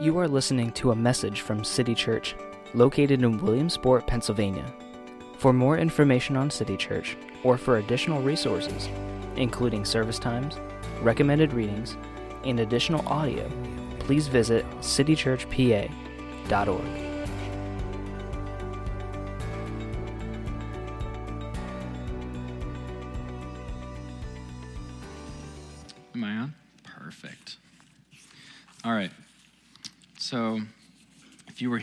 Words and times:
You 0.00 0.16
are 0.18 0.28
listening 0.28 0.70
to 0.74 0.92
a 0.92 0.96
message 0.96 1.40
from 1.40 1.64
City 1.64 1.92
Church, 1.92 2.36
located 2.72 3.24
in 3.24 3.38
Williamsport, 3.38 4.06
Pennsylvania. 4.06 4.64
For 5.38 5.52
more 5.52 5.76
information 5.76 6.36
on 6.36 6.52
City 6.52 6.76
Church, 6.76 7.16
or 7.42 7.58
for 7.58 7.78
additional 7.78 8.22
resources, 8.22 8.88
including 9.34 9.84
service 9.84 10.20
times, 10.20 10.60
recommended 11.02 11.52
readings, 11.52 11.96
and 12.44 12.60
additional 12.60 13.04
audio, 13.08 13.50
please 13.98 14.28
visit 14.28 14.64
citychurchpa.org. 14.78 17.07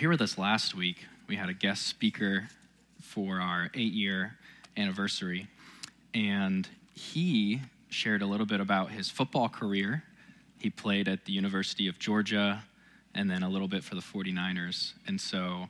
here 0.06 0.12
with 0.12 0.22
us 0.22 0.38
last 0.38 0.76
week, 0.76 0.98
we 1.28 1.36
had 1.36 1.50
a 1.50 1.54
guest 1.54 1.88
speaker 1.88 2.48
for 3.02 3.40
our 3.40 3.72
eight 3.74 3.92
year 3.92 4.38
anniversary, 4.78 5.48
and 6.14 6.70
he 6.94 7.60
shared 7.90 8.22
a 8.22 8.26
little 8.28 8.46
bit 8.46 8.60
about 8.60 8.92
his 8.92 9.10
football 9.10 9.50
career. 9.50 10.04
He 10.60 10.70
played 10.70 11.08
at 11.08 11.26
the 11.26 11.34
University 11.34 11.88
of 11.88 11.98
Georgia 11.98 12.64
and 13.16 13.32
then 13.32 13.42
a 13.42 13.50
little 13.50 13.68
bit 13.68 13.84
for 13.84 13.96
the 13.96 14.02
49ers. 14.02 14.94
And 15.08 15.20
so 15.20 15.70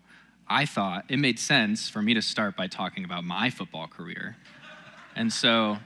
I 0.50 0.66
thought 0.66 1.06
it 1.08 1.18
made 1.18 1.40
sense 1.40 1.88
for 1.88 2.02
me 2.02 2.14
to 2.14 2.22
start 2.22 2.58
by 2.58 2.68
talking 2.68 3.06
about 3.06 3.24
my 3.24 3.50
football 3.50 3.88
career. 3.88 4.36
And 5.16 5.32
so 5.32 5.78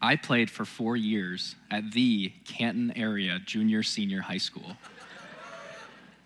I 0.00 0.16
played 0.16 0.48
for 0.48 0.64
four 0.64 0.96
years 0.96 1.56
at 1.70 1.92
the 1.92 2.32
Canton 2.46 2.90
area 2.96 3.38
junior 3.44 3.82
senior 3.82 4.22
high 4.22 4.38
school. 4.38 4.78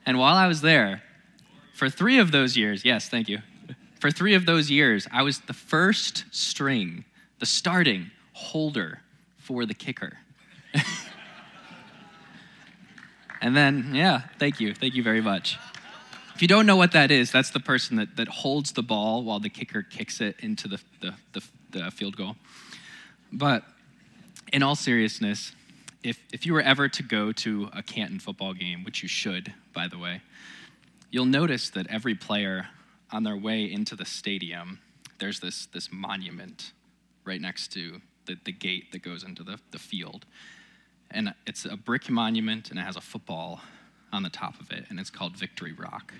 And 0.04 0.18
while 0.18 0.36
I 0.36 0.46
was 0.46 0.60
there, 0.60 1.02
for 1.74 1.88
three 1.88 2.18
of 2.18 2.32
those 2.32 2.56
years, 2.56 2.84
yes, 2.84 3.08
thank 3.08 3.28
you. 3.28 3.38
For 4.00 4.10
three 4.10 4.34
of 4.34 4.46
those 4.46 4.70
years, 4.70 5.06
I 5.12 5.22
was 5.22 5.40
the 5.40 5.52
first 5.52 6.24
string, 6.30 7.04
the 7.38 7.46
starting 7.46 8.10
holder 8.32 9.00
for 9.38 9.64
the 9.64 9.74
kicker. 9.74 10.18
and 13.40 13.56
then, 13.56 13.94
yeah, 13.94 14.22
thank 14.38 14.60
you. 14.60 14.74
Thank 14.74 14.94
you 14.94 15.02
very 15.02 15.20
much. 15.20 15.58
If 16.34 16.42
you 16.42 16.48
don't 16.48 16.66
know 16.66 16.76
what 16.76 16.92
that 16.92 17.10
is, 17.10 17.30
that's 17.30 17.50
the 17.50 17.60
person 17.60 17.96
that, 17.96 18.16
that 18.16 18.28
holds 18.28 18.72
the 18.72 18.82
ball 18.82 19.22
while 19.22 19.38
the 19.38 19.50
kicker 19.50 19.82
kicks 19.82 20.20
it 20.20 20.36
into 20.40 20.66
the, 20.66 20.80
the, 21.00 21.14
the, 21.32 21.42
the 21.70 21.90
field 21.90 22.16
goal. 22.16 22.36
But 23.32 23.64
in 24.52 24.62
all 24.62 24.74
seriousness, 24.74 25.52
if, 26.02 26.18
if 26.32 26.44
you 26.46 26.52
were 26.52 26.60
ever 26.60 26.88
to 26.88 27.02
go 27.02 27.32
to 27.32 27.68
a 27.72 27.82
Canton 27.82 28.18
football 28.18 28.54
game, 28.54 28.84
which 28.84 29.02
you 29.02 29.08
should, 29.08 29.52
by 29.72 29.88
the 29.88 29.98
way, 29.98 30.20
you'll 31.10 31.26
notice 31.26 31.70
that 31.70 31.86
every 31.88 32.14
player 32.14 32.68
on 33.10 33.22
their 33.22 33.36
way 33.36 33.70
into 33.70 33.94
the 33.94 34.04
stadium, 34.04 34.80
there's 35.18 35.40
this, 35.40 35.66
this 35.66 35.90
monument 35.92 36.72
right 37.24 37.40
next 37.40 37.72
to 37.72 38.00
the, 38.26 38.36
the 38.44 38.52
gate 38.52 38.92
that 38.92 39.02
goes 39.02 39.22
into 39.22 39.42
the, 39.42 39.58
the 39.70 39.78
field. 39.78 40.26
And 41.10 41.34
it's 41.46 41.64
a 41.64 41.76
brick 41.76 42.10
monument 42.10 42.70
and 42.70 42.78
it 42.78 42.82
has 42.82 42.96
a 42.96 43.00
football 43.00 43.60
on 44.12 44.22
the 44.22 44.30
top 44.30 44.60
of 44.60 44.70
it, 44.70 44.84
and 44.90 45.00
it's 45.00 45.10
called 45.10 45.36
Victory 45.36 45.72
Rock. 45.72 46.12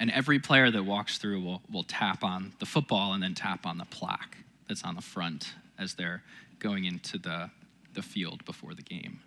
And 0.00 0.10
every 0.10 0.40
player 0.40 0.70
that 0.70 0.84
walks 0.84 1.18
through 1.18 1.40
will, 1.40 1.62
will 1.70 1.84
tap 1.84 2.24
on 2.24 2.54
the 2.58 2.66
football 2.66 3.12
and 3.12 3.22
then 3.22 3.34
tap 3.34 3.66
on 3.66 3.78
the 3.78 3.84
plaque 3.84 4.38
that's 4.68 4.82
on 4.82 4.96
the 4.96 5.02
front 5.02 5.54
as 5.78 5.94
they're 5.94 6.22
going 6.58 6.84
into 6.84 7.18
the, 7.18 7.50
the 7.94 8.02
field 8.02 8.44
before 8.44 8.74
the 8.74 8.82
game. 8.82 9.20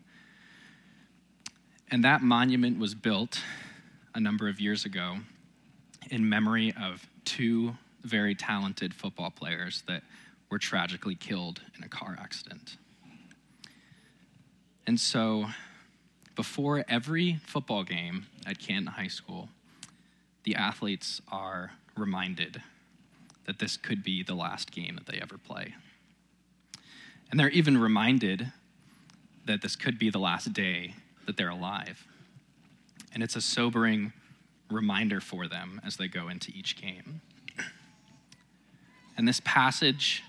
And 1.89 2.03
that 2.03 2.21
monument 2.21 2.79
was 2.79 2.95
built 2.95 3.41
a 4.13 4.19
number 4.19 4.47
of 4.47 4.59
years 4.59 4.85
ago 4.85 5.17
in 6.09 6.27
memory 6.27 6.73
of 6.79 7.07
two 7.25 7.75
very 8.03 8.35
talented 8.35 8.93
football 8.93 9.31
players 9.31 9.83
that 9.87 10.03
were 10.49 10.59
tragically 10.59 11.15
killed 11.15 11.61
in 11.77 11.83
a 11.83 11.89
car 11.89 12.17
accident. 12.19 12.77
And 14.87 14.99
so, 14.99 15.47
before 16.35 16.85
every 16.87 17.39
football 17.45 17.83
game 17.83 18.27
at 18.45 18.59
Canton 18.59 18.87
High 18.87 19.07
School, 19.07 19.49
the 20.43 20.55
athletes 20.55 21.21
are 21.31 21.71
reminded 21.97 22.61
that 23.45 23.59
this 23.59 23.77
could 23.77 24.03
be 24.03 24.21
the 24.21 24.35
last 24.35 24.71
game 24.71 24.95
that 24.95 25.07
they 25.07 25.19
ever 25.19 25.37
play. 25.37 25.75
And 27.35 27.39
they're 27.41 27.49
even 27.49 27.77
reminded 27.77 28.53
that 29.45 29.61
this 29.61 29.75
could 29.75 29.99
be 29.99 30.09
the 30.09 30.19
last 30.19 30.53
day 30.53 30.93
that 31.25 31.35
they're 31.35 31.49
alive. 31.49 32.07
And 33.13 33.21
it's 33.21 33.35
a 33.35 33.41
sobering 33.41 34.13
reminder 34.71 35.19
for 35.19 35.45
them 35.45 35.81
as 35.85 35.97
they 35.97 36.07
go 36.07 36.29
into 36.29 36.53
each 36.55 36.81
game. 36.81 37.19
And 39.17 39.27
this 39.27 39.41
passage 39.43 40.23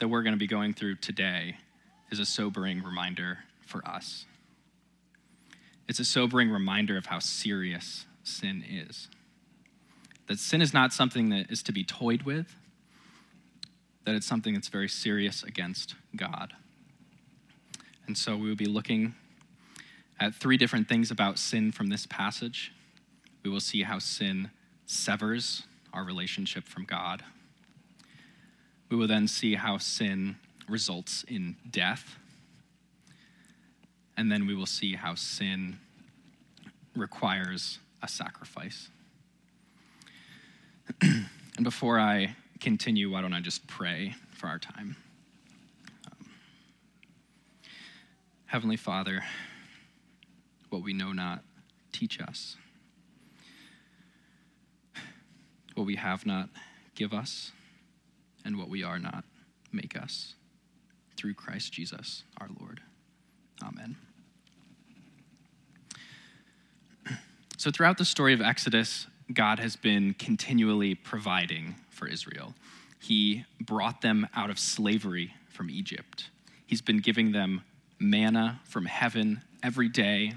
that 0.00 0.08
we're 0.08 0.24
going 0.24 0.32
to 0.32 0.38
be 0.38 0.48
going 0.48 0.74
through 0.74 0.96
today 0.96 1.58
is 2.10 2.18
a 2.18 2.26
sobering 2.26 2.82
reminder 2.82 3.38
for 3.64 3.86
us. 3.86 4.26
It's 5.86 6.00
a 6.00 6.04
sobering 6.04 6.50
reminder 6.50 6.96
of 6.96 7.06
how 7.06 7.20
serious 7.20 8.04
sin 8.24 8.64
is. 8.68 9.06
That 10.26 10.40
sin 10.40 10.60
is 10.60 10.74
not 10.74 10.92
something 10.92 11.28
that 11.28 11.52
is 11.52 11.62
to 11.62 11.72
be 11.72 11.84
toyed 11.84 12.24
with, 12.24 12.52
that 14.04 14.16
it's 14.16 14.26
something 14.26 14.54
that's 14.54 14.68
very 14.68 14.88
serious 14.88 15.44
against 15.44 15.94
God. 16.18 16.52
And 18.06 18.16
so 18.16 18.36
we 18.36 18.48
will 18.48 18.56
be 18.56 18.66
looking 18.66 19.14
at 20.20 20.34
three 20.34 20.56
different 20.56 20.88
things 20.88 21.10
about 21.10 21.38
sin 21.38 21.72
from 21.72 21.88
this 21.88 22.06
passage. 22.06 22.72
We 23.44 23.50
will 23.50 23.60
see 23.60 23.82
how 23.82 23.98
sin 23.98 24.50
severs 24.86 25.62
our 25.92 26.04
relationship 26.04 26.64
from 26.64 26.84
God. 26.84 27.22
We 28.90 28.96
will 28.96 29.08
then 29.08 29.28
see 29.28 29.54
how 29.54 29.78
sin 29.78 30.36
results 30.68 31.24
in 31.28 31.56
death. 31.70 32.16
And 34.16 34.30
then 34.30 34.46
we 34.46 34.54
will 34.54 34.66
see 34.66 34.94
how 34.94 35.14
sin 35.14 35.78
requires 36.96 37.78
a 38.02 38.08
sacrifice. 38.08 38.88
and 41.02 41.26
before 41.62 41.98
I 41.98 42.36
continue, 42.60 43.10
why 43.10 43.20
don't 43.20 43.34
I 43.34 43.40
just 43.40 43.66
pray 43.66 44.14
for 44.30 44.48
our 44.48 44.58
time? 44.58 44.96
Um, 46.06 46.26
Heavenly 48.48 48.78
Father, 48.78 49.24
what 50.70 50.82
we 50.82 50.94
know 50.94 51.12
not, 51.12 51.44
teach 51.92 52.18
us. 52.18 52.56
What 55.74 55.86
we 55.86 55.96
have 55.96 56.24
not, 56.24 56.48
give 56.94 57.12
us. 57.12 57.52
And 58.46 58.58
what 58.58 58.70
we 58.70 58.82
are 58.82 58.98
not, 58.98 59.24
make 59.70 59.94
us. 59.94 60.34
Through 61.14 61.34
Christ 61.34 61.74
Jesus 61.74 62.24
our 62.40 62.48
Lord. 62.58 62.80
Amen. 63.62 63.96
So, 67.58 67.70
throughout 67.70 67.98
the 67.98 68.04
story 68.04 68.32
of 68.32 68.40
Exodus, 68.40 69.08
God 69.32 69.58
has 69.58 69.74
been 69.76 70.14
continually 70.14 70.94
providing 70.94 71.74
for 71.90 72.06
Israel. 72.06 72.54
He 72.98 73.44
brought 73.60 74.00
them 74.00 74.26
out 74.34 74.48
of 74.48 74.58
slavery 74.58 75.34
from 75.50 75.68
Egypt. 75.68 76.30
He's 76.66 76.80
been 76.80 77.00
giving 77.00 77.32
them 77.32 77.62
manna 77.98 78.60
from 78.64 78.86
heaven 78.86 79.42
every 79.62 79.88
day, 79.88 80.34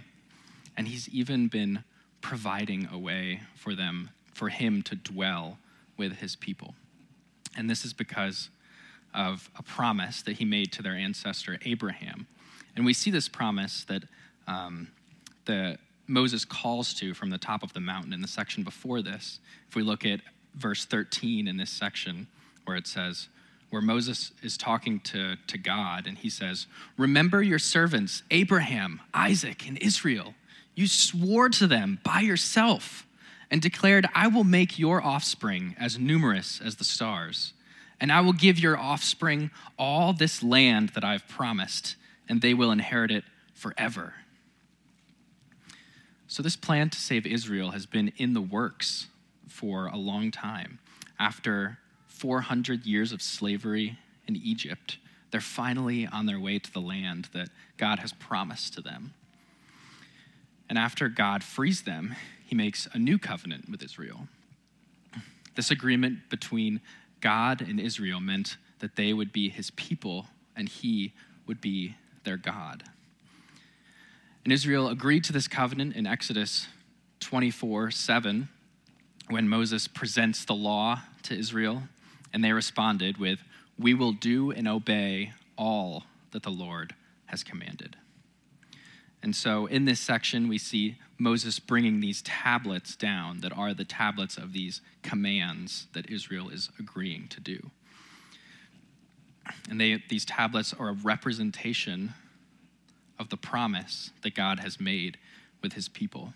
and 0.77 0.87
He's 0.87 1.09
even 1.09 1.47
been 1.47 1.83
providing 2.21 2.87
a 2.91 2.97
way 2.97 3.41
for 3.55 3.75
them, 3.75 4.09
for 4.33 4.49
Him 4.49 4.81
to 4.83 4.95
dwell 4.95 5.57
with 5.97 6.17
His 6.17 6.35
people. 6.35 6.75
And 7.57 7.69
this 7.69 7.85
is 7.85 7.93
because 7.93 8.49
of 9.13 9.49
a 9.57 9.63
promise 9.63 10.21
that 10.23 10.37
He 10.37 10.45
made 10.45 10.71
to 10.73 10.81
their 10.81 10.95
ancestor 10.95 11.59
Abraham. 11.65 12.27
And 12.75 12.85
we 12.85 12.93
see 12.93 13.11
this 13.11 13.27
promise 13.27 13.83
that 13.85 14.03
um, 14.47 14.89
the 15.45 15.77
Moses 16.07 16.45
calls 16.45 16.93
to 16.95 17.13
from 17.13 17.29
the 17.29 17.37
top 17.37 17.63
of 17.63 17.73
the 17.73 17.79
mountain 17.79 18.13
in 18.13 18.21
the 18.21 18.27
section 18.27 18.63
before 18.63 19.01
this. 19.01 19.39
If 19.69 19.75
we 19.75 19.83
look 19.83 20.05
at 20.05 20.21
verse 20.55 20.85
13 20.85 21.47
in 21.47 21.57
this 21.57 21.69
section, 21.69 22.27
where 22.65 22.77
it 22.77 22.87
says, 22.87 23.29
where 23.71 23.81
Moses 23.81 24.31
is 24.43 24.57
talking 24.57 24.99
to, 24.99 25.37
to 25.47 25.57
God, 25.57 26.05
and 26.05 26.17
he 26.17 26.29
says, 26.29 26.67
Remember 26.97 27.41
your 27.41 27.57
servants, 27.57 28.21
Abraham, 28.29 29.01
Isaac, 29.13 29.67
and 29.67 29.81
Israel. 29.81 30.35
You 30.75 30.87
swore 30.87 31.49
to 31.49 31.67
them 31.67 31.99
by 32.03 32.19
yourself 32.19 33.07
and 33.49 33.61
declared, 33.61 34.07
I 34.13 34.27
will 34.27 34.43
make 34.43 34.77
your 34.77 35.01
offspring 35.01 35.75
as 35.79 35.97
numerous 35.97 36.61
as 36.63 36.75
the 36.75 36.83
stars, 36.83 37.53
and 37.99 38.11
I 38.11 38.21
will 38.21 38.33
give 38.33 38.59
your 38.59 38.77
offspring 38.77 39.51
all 39.79 40.13
this 40.13 40.43
land 40.43 40.89
that 40.89 41.03
I've 41.03 41.27
promised, 41.27 41.95
and 42.27 42.41
they 42.41 42.53
will 42.53 42.71
inherit 42.71 43.09
it 43.09 43.23
forever. 43.53 44.15
So, 46.27 46.41
this 46.41 46.55
plan 46.55 46.89
to 46.89 46.97
save 46.97 47.25
Israel 47.25 47.71
has 47.71 47.85
been 47.85 48.11
in 48.17 48.33
the 48.33 48.41
works 48.41 49.07
for 49.47 49.87
a 49.87 49.97
long 49.97 50.31
time. 50.31 50.79
After 51.19 51.77
400 52.21 52.85
years 52.85 53.11
of 53.11 53.19
slavery 53.19 53.97
in 54.27 54.35
Egypt, 54.35 54.99
they're 55.31 55.41
finally 55.41 56.05
on 56.05 56.27
their 56.27 56.39
way 56.39 56.59
to 56.59 56.71
the 56.71 56.79
land 56.79 57.29
that 57.33 57.49
God 57.77 57.97
has 57.97 58.13
promised 58.13 58.75
to 58.75 58.81
them. 58.81 59.15
And 60.69 60.77
after 60.77 61.09
God 61.09 61.43
frees 61.43 61.81
them, 61.81 62.15
he 62.45 62.53
makes 62.53 62.87
a 62.93 62.99
new 62.99 63.17
covenant 63.17 63.69
with 63.71 63.81
Israel. 63.81 64.27
This 65.55 65.71
agreement 65.71 66.29
between 66.29 66.79
God 67.21 67.59
and 67.59 67.79
Israel 67.79 68.19
meant 68.19 68.57
that 68.79 68.95
they 68.95 69.13
would 69.13 69.33
be 69.33 69.49
his 69.49 69.71
people 69.71 70.27
and 70.55 70.69
he 70.69 71.13
would 71.47 71.59
be 71.59 71.95
their 72.23 72.37
God. 72.37 72.83
And 74.43 74.53
Israel 74.53 74.89
agreed 74.89 75.23
to 75.23 75.33
this 75.33 75.47
covenant 75.47 75.95
in 75.95 76.05
Exodus 76.05 76.67
24 77.19 77.89
7 77.89 78.47
when 79.27 79.49
Moses 79.49 79.87
presents 79.87 80.45
the 80.45 80.53
law 80.53 81.01
to 81.23 81.35
Israel, 81.35 81.83
and 82.33 82.43
they 82.43 82.51
responded 82.51 83.17
with, 83.17 83.39
We 83.77 83.93
will 83.93 84.11
do 84.11 84.51
and 84.51 84.67
obey 84.67 85.33
all 85.57 86.03
that 86.31 86.43
the 86.43 86.49
Lord 86.49 86.95
has 87.25 87.43
commanded. 87.43 87.95
And 89.23 89.35
so 89.35 89.67
in 89.67 89.85
this 89.85 89.99
section, 89.99 90.47
we 90.47 90.57
see 90.57 90.97
Moses 91.17 91.59
bringing 91.59 91.99
these 91.99 92.21
tablets 92.23 92.95
down 92.95 93.41
that 93.41 93.55
are 93.55 93.73
the 93.73 93.85
tablets 93.85 94.37
of 94.37 94.53
these 94.53 94.81
commands 95.03 95.87
that 95.93 96.09
Israel 96.09 96.49
is 96.49 96.69
agreeing 96.79 97.27
to 97.29 97.39
do. 97.39 97.69
And 99.69 99.79
they, 99.79 100.01
these 100.09 100.25
tablets 100.25 100.73
are 100.77 100.89
a 100.89 100.93
representation 100.93 102.13
of 103.19 103.29
the 103.29 103.37
promise 103.37 104.09
that 104.23 104.33
God 104.33 104.59
has 104.59 104.79
made 104.79 105.17
with 105.61 105.73
his 105.73 105.87
people. 105.87 106.33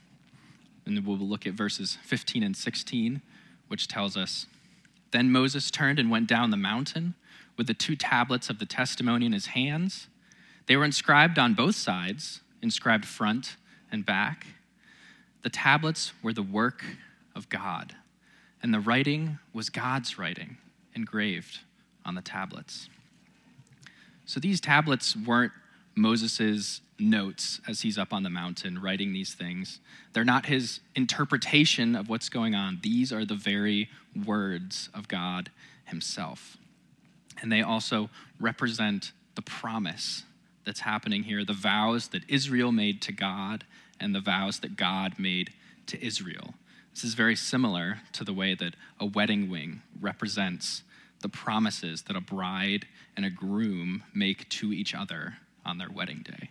And 0.86 1.06
we'll 1.06 1.18
look 1.18 1.48
at 1.48 1.54
verses 1.54 1.98
15 2.04 2.44
and 2.44 2.56
16, 2.56 3.22
which 3.68 3.88
tells 3.88 4.16
us 4.16 4.46
Then 5.16 5.32
Moses 5.32 5.72
turned 5.72 5.98
and 5.98 6.12
went 6.12 6.28
down 6.28 6.52
the 6.52 6.58
mountain 6.58 7.14
with 7.58 7.68
the 7.68 7.74
two 7.74 7.96
tablets 7.96 8.50
of 8.50 8.60
the 8.60 8.66
testimony 8.66 9.26
in 9.26 9.32
his 9.32 9.46
hands. 9.46 10.10
They 10.66 10.76
were 10.76 10.84
inscribed 10.84 11.40
on 11.40 11.54
both 11.54 11.76
sides 11.76 12.42
inscribed 12.62 13.06
front 13.06 13.56
and 13.90 14.06
back. 14.06 14.46
The 15.42 15.50
tablets 15.50 16.12
were 16.22 16.34
the 16.34 16.44
work 16.44 16.84
of 17.34 17.48
God, 17.48 17.96
and 18.62 18.74
the 18.74 18.82
writing 18.82 19.40
was 19.54 19.70
God's 19.70 20.20
writing 20.20 20.58
engraved 20.94 21.60
on 22.04 22.16
the 22.16 22.22
tablets. 22.22 22.90
So 24.26 24.42
these 24.42 24.60
tablets 24.60 25.16
weren't 25.16 25.54
Moses' 25.96 26.82
notes 27.00 27.62
as 27.70 27.82
he's 27.82 27.98
up 27.98 28.12
on 28.12 28.24
the 28.24 28.30
mountain 28.30 28.82
writing 28.82 29.14
these 29.14 29.34
things. 29.34 29.80
They're 30.12 30.26
not 30.26 30.48
his 30.48 30.82
interpretation 30.94 31.96
of 31.96 32.10
what's 32.10 32.28
going 32.28 32.54
on. 32.54 32.80
These 32.82 33.14
are 33.14 33.24
the 33.24 33.36
very 33.36 33.90
words 34.16 34.90
of 34.94 35.08
God 35.08 35.52
himself. 35.86 36.58
And 37.42 37.52
they 37.52 37.62
also 37.62 38.10
represent 38.40 39.12
the 39.36 39.42
promise 39.42 40.24
that's 40.66 40.82
happening 40.82 41.24
here 41.24 41.46
the 41.46 41.54
vows 41.54 42.10
that 42.10 42.24
Israel 42.28 42.72
made 42.72 43.02
to 43.04 43.12
God 43.12 43.66
and 44.00 44.16
the 44.16 44.22
vows 44.22 44.60
that 44.60 44.76
God 44.76 45.20
made 45.20 45.52
to 45.88 46.04
Israel. 46.04 46.56
This 46.94 47.04
is 47.04 47.14
very 47.14 47.36
similar 47.36 48.00
to 48.14 48.24
the 48.24 48.34
way 48.34 48.56
that 48.56 48.76
a 49.00 49.06
wedding 49.06 49.52
ring 49.52 49.82
represents 50.00 50.84
the 51.22 51.30
promises 51.30 52.04
that 52.04 52.16
a 52.16 52.22
bride 52.22 52.88
and 53.16 53.26
a 53.26 53.30
groom 53.30 54.04
make 54.14 54.48
to 54.50 54.72
each 54.72 54.96
other 54.96 55.36
on 55.66 55.78
their 55.78 55.90
wedding 55.90 56.24
day. 56.24 56.50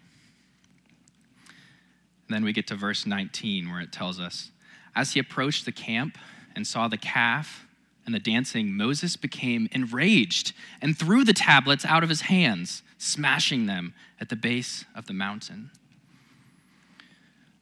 And 2.26 2.34
then 2.34 2.44
we 2.44 2.52
get 2.52 2.66
to 2.68 2.74
verse 2.74 3.06
19 3.06 3.70
where 3.70 3.80
it 3.80 3.92
tells 3.92 4.18
us 4.18 4.50
As 4.94 5.12
he 5.12 5.20
approached 5.20 5.64
the 5.64 5.72
camp 5.72 6.18
and 6.54 6.66
saw 6.66 6.88
the 6.88 6.96
calf 6.96 7.66
and 8.06 8.14
the 8.14 8.20
dancing, 8.20 8.76
Moses 8.76 9.16
became 9.16 9.68
enraged 9.72 10.52
and 10.82 10.96
threw 10.96 11.24
the 11.24 11.32
tablets 11.32 11.84
out 11.84 12.02
of 12.02 12.08
his 12.08 12.22
hands, 12.22 12.82
smashing 12.98 13.66
them 13.66 13.94
at 14.20 14.28
the 14.28 14.36
base 14.36 14.84
of 14.94 15.06
the 15.06 15.14
mountain. 15.14 15.70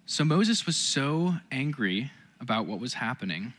So 0.04 0.24
Moses 0.24 0.66
was 0.66 0.76
so 0.76 1.36
angry 1.50 2.10
about 2.40 2.66
what 2.66 2.80
was 2.80 2.94
happening 2.94 3.54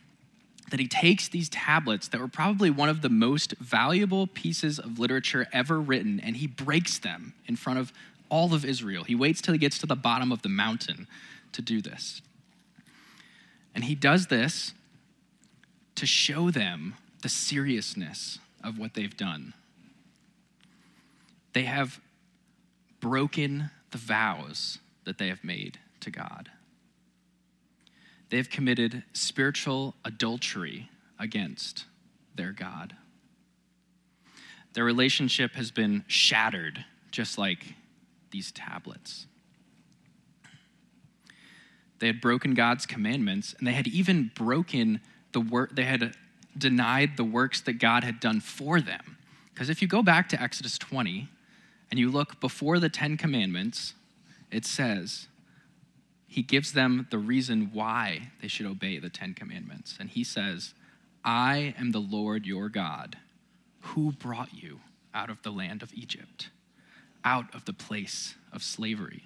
that 0.70 0.80
he 0.80 0.88
takes 0.88 1.28
these 1.28 1.48
tablets 1.48 2.08
that 2.08 2.20
were 2.20 2.28
probably 2.28 2.70
one 2.70 2.88
of 2.88 3.02
the 3.02 3.08
most 3.08 3.54
valuable 3.58 4.26
pieces 4.26 4.78
of 4.78 4.98
literature 4.98 5.46
ever 5.52 5.80
written 5.80 6.20
and 6.20 6.36
he 6.36 6.46
breaks 6.46 6.98
them 6.98 7.34
in 7.46 7.56
front 7.56 7.78
of 7.78 7.92
all 8.28 8.54
of 8.54 8.64
Israel. 8.64 9.04
He 9.04 9.14
waits 9.14 9.40
till 9.40 9.52
he 9.52 9.58
gets 9.58 9.78
to 9.78 9.86
the 9.86 9.96
bottom 9.96 10.32
of 10.32 10.42
the 10.42 10.48
mountain 10.48 11.06
to 11.52 11.62
do 11.62 11.82
this. 11.82 12.22
And 13.74 13.84
he 13.84 13.94
does 13.94 14.28
this 14.28 14.72
to 15.96 16.06
show 16.06 16.50
them 16.50 16.94
the 17.22 17.28
seriousness 17.28 18.38
of 18.62 18.78
what 18.78 18.94
they've 18.94 19.16
done. 19.16 19.54
They 21.52 21.64
have 21.64 22.00
broken 23.00 23.70
the 23.90 23.98
vows 23.98 24.78
that 25.04 25.18
they 25.18 25.28
have 25.28 25.44
made 25.44 25.78
to 26.00 26.10
God. 26.10 26.50
They 28.30 28.38
have 28.38 28.50
committed 28.50 29.04
spiritual 29.12 29.94
adultery 30.04 30.88
against 31.18 31.84
their 32.34 32.52
God. 32.52 32.96
Their 34.72 34.84
relationship 34.84 35.52
has 35.54 35.70
been 35.70 36.04
shattered, 36.08 36.84
just 37.12 37.38
like 37.38 37.74
these 38.32 38.50
tablets. 38.50 39.26
They 42.00 42.08
had 42.08 42.20
broken 42.20 42.54
God's 42.54 42.86
commandments, 42.86 43.54
and 43.56 43.68
they 43.68 43.72
had 43.72 43.86
even 43.86 44.32
broken 44.34 45.00
the 45.34 45.40
work, 45.40 45.76
they 45.76 45.84
had 45.84 46.16
denied 46.56 47.18
the 47.18 47.24
works 47.24 47.60
that 47.60 47.74
God 47.74 48.02
had 48.04 48.18
done 48.20 48.40
for 48.40 48.80
them. 48.80 49.18
Because 49.52 49.68
if 49.68 49.82
you 49.82 49.88
go 49.88 50.02
back 50.02 50.30
to 50.30 50.40
Exodus 50.40 50.78
20 50.78 51.28
and 51.90 52.00
you 52.00 52.10
look 52.10 52.40
before 52.40 52.78
the 52.78 52.88
Ten 52.88 53.18
Commandments, 53.18 53.92
it 54.50 54.64
says, 54.64 55.28
he 56.26 56.42
gives 56.42 56.72
them 56.72 57.06
the 57.10 57.18
reason 57.18 57.70
why 57.72 58.30
they 58.40 58.48
should 58.48 58.66
obey 58.66 58.98
the 58.98 59.10
Ten 59.10 59.34
Commandments. 59.34 59.96
And 60.00 60.10
he 60.10 60.24
says, 60.24 60.74
I 61.24 61.74
am 61.78 61.92
the 61.92 62.00
Lord 62.00 62.46
your 62.46 62.68
God 62.68 63.18
who 63.80 64.12
brought 64.12 64.52
you 64.52 64.80
out 65.14 65.30
of 65.30 65.42
the 65.42 65.52
land 65.52 65.82
of 65.82 65.92
Egypt, 65.94 66.50
out 67.24 67.54
of 67.54 67.66
the 67.66 67.72
place 67.72 68.34
of 68.52 68.62
slavery. 68.62 69.24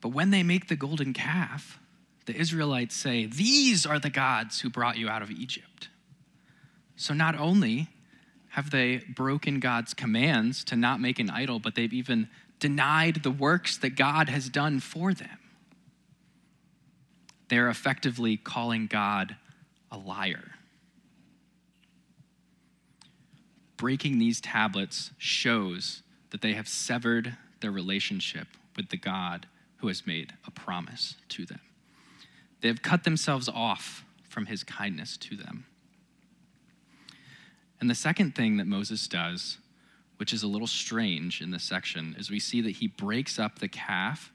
But 0.00 0.08
when 0.08 0.30
they 0.30 0.42
make 0.42 0.66
the 0.66 0.76
golden 0.76 1.12
calf, 1.12 1.78
the 2.26 2.36
Israelites 2.36 2.94
say, 2.94 3.26
These 3.26 3.86
are 3.86 3.98
the 3.98 4.10
gods 4.10 4.60
who 4.60 4.70
brought 4.70 4.96
you 4.96 5.08
out 5.08 5.22
of 5.22 5.30
Egypt. 5.30 5.88
So 6.96 7.14
not 7.14 7.38
only 7.38 7.88
have 8.50 8.70
they 8.70 8.98
broken 8.98 9.60
God's 9.60 9.94
commands 9.94 10.62
to 10.64 10.76
not 10.76 11.00
make 11.00 11.18
an 11.18 11.30
idol, 11.30 11.58
but 11.58 11.74
they've 11.74 11.92
even 11.92 12.28
denied 12.60 13.22
the 13.22 13.30
works 13.30 13.76
that 13.78 13.96
God 13.96 14.28
has 14.28 14.48
done 14.48 14.78
for 14.78 15.14
them. 15.14 15.38
They're 17.48 17.68
effectively 17.68 18.36
calling 18.36 18.86
God 18.86 19.36
a 19.90 19.98
liar. 19.98 20.52
Breaking 23.76 24.18
these 24.18 24.40
tablets 24.40 25.10
shows 25.18 26.02
that 26.30 26.40
they 26.40 26.52
have 26.52 26.68
severed 26.68 27.36
their 27.60 27.72
relationship 27.72 28.46
with 28.76 28.90
the 28.90 28.96
God 28.96 29.46
who 29.78 29.88
has 29.88 30.06
made 30.06 30.34
a 30.46 30.50
promise 30.50 31.16
to 31.30 31.44
them. 31.44 31.60
They 32.62 32.68
have 32.68 32.80
cut 32.80 33.04
themselves 33.04 33.48
off 33.48 34.04
from 34.28 34.46
his 34.46 34.64
kindness 34.64 35.16
to 35.18 35.36
them. 35.36 35.66
And 37.80 37.90
the 37.90 37.94
second 37.94 38.34
thing 38.34 38.56
that 38.58 38.66
Moses 38.66 39.08
does, 39.08 39.58
which 40.16 40.32
is 40.32 40.44
a 40.44 40.46
little 40.46 40.68
strange 40.68 41.42
in 41.42 41.50
this 41.50 41.64
section, 41.64 42.14
is 42.18 42.30
we 42.30 42.38
see 42.38 42.60
that 42.60 42.70
he 42.70 42.86
breaks 42.86 43.38
up 43.40 43.58
the 43.58 43.68
calf 43.68 44.32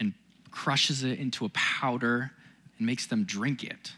and 0.00 0.14
crushes 0.50 1.04
it 1.04 1.18
into 1.18 1.44
a 1.44 1.50
powder 1.50 2.32
and 2.78 2.86
makes 2.86 3.06
them 3.06 3.24
drink 3.24 3.62
it. 3.62 3.92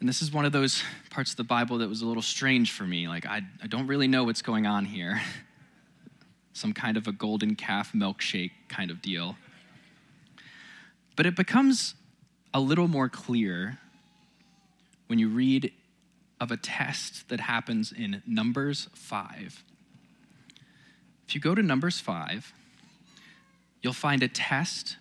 And 0.00 0.08
this 0.08 0.22
is 0.22 0.32
one 0.32 0.46
of 0.46 0.52
those 0.52 0.82
parts 1.10 1.32
of 1.32 1.36
the 1.36 1.44
Bible 1.44 1.78
that 1.78 1.88
was 1.88 2.00
a 2.00 2.06
little 2.06 2.22
strange 2.22 2.72
for 2.72 2.84
me. 2.84 3.06
Like, 3.06 3.26
I, 3.26 3.42
I 3.62 3.66
don't 3.66 3.86
really 3.86 4.08
know 4.08 4.24
what's 4.24 4.42
going 4.42 4.66
on 4.66 4.86
here. 4.86 5.20
Some 6.54 6.72
kind 6.72 6.96
of 6.96 7.06
a 7.06 7.12
golden 7.12 7.54
calf 7.54 7.92
milkshake 7.92 8.52
kind 8.68 8.90
of 8.90 9.02
deal. 9.02 9.36
But 11.18 11.26
it 11.26 11.34
becomes 11.34 11.96
a 12.54 12.60
little 12.60 12.86
more 12.86 13.08
clear 13.08 13.80
when 15.08 15.18
you 15.18 15.28
read 15.28 15.72
of 16.38 16.52
a 16.52 16.56
test 16.56 17.28
that 17.28 17.40
happens 17.40 17.90
in 17.90 18.22
Numbers 18.24 18.88
5. 18.94 19.64
If 21.26 21.34
you 21.34 21.40
go 21.40 21.56
to 21.56 21.62
Numbers 21.62 21.98
5, 21.98 22.52
you'll 23.82 23.94
find 23.94 24.22
a 24.22 24.28
test 24.28 24.96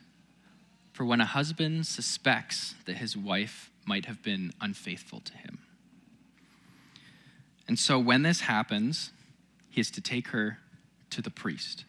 for 0.92 1.06
when 1.06 1.22
a 1.22 1.26
husband 1.26 1.86
suspects 1.86 2.74
that 2.86 2.98
his 2.98 3.16
wife 3.16 3.70
might 3.86 4.06
have 4.06 4.24
been 4.24 4.54
unfaithful 4.60 5.20
to 5.20 5.34
him. 5.38 5.60
And 7.68 7.78
so 7.78 8.00
when 8.00 8.24
this 8.24 8.42
happens, 8.42 9.12
he 9.70 9.82
is 9.82 9.92
to 9.92 10.02
take 10.02 10.30
her 10.30 10.58
to 11.12 11.22
the 11.22 11.30
priest. 11.30 11.86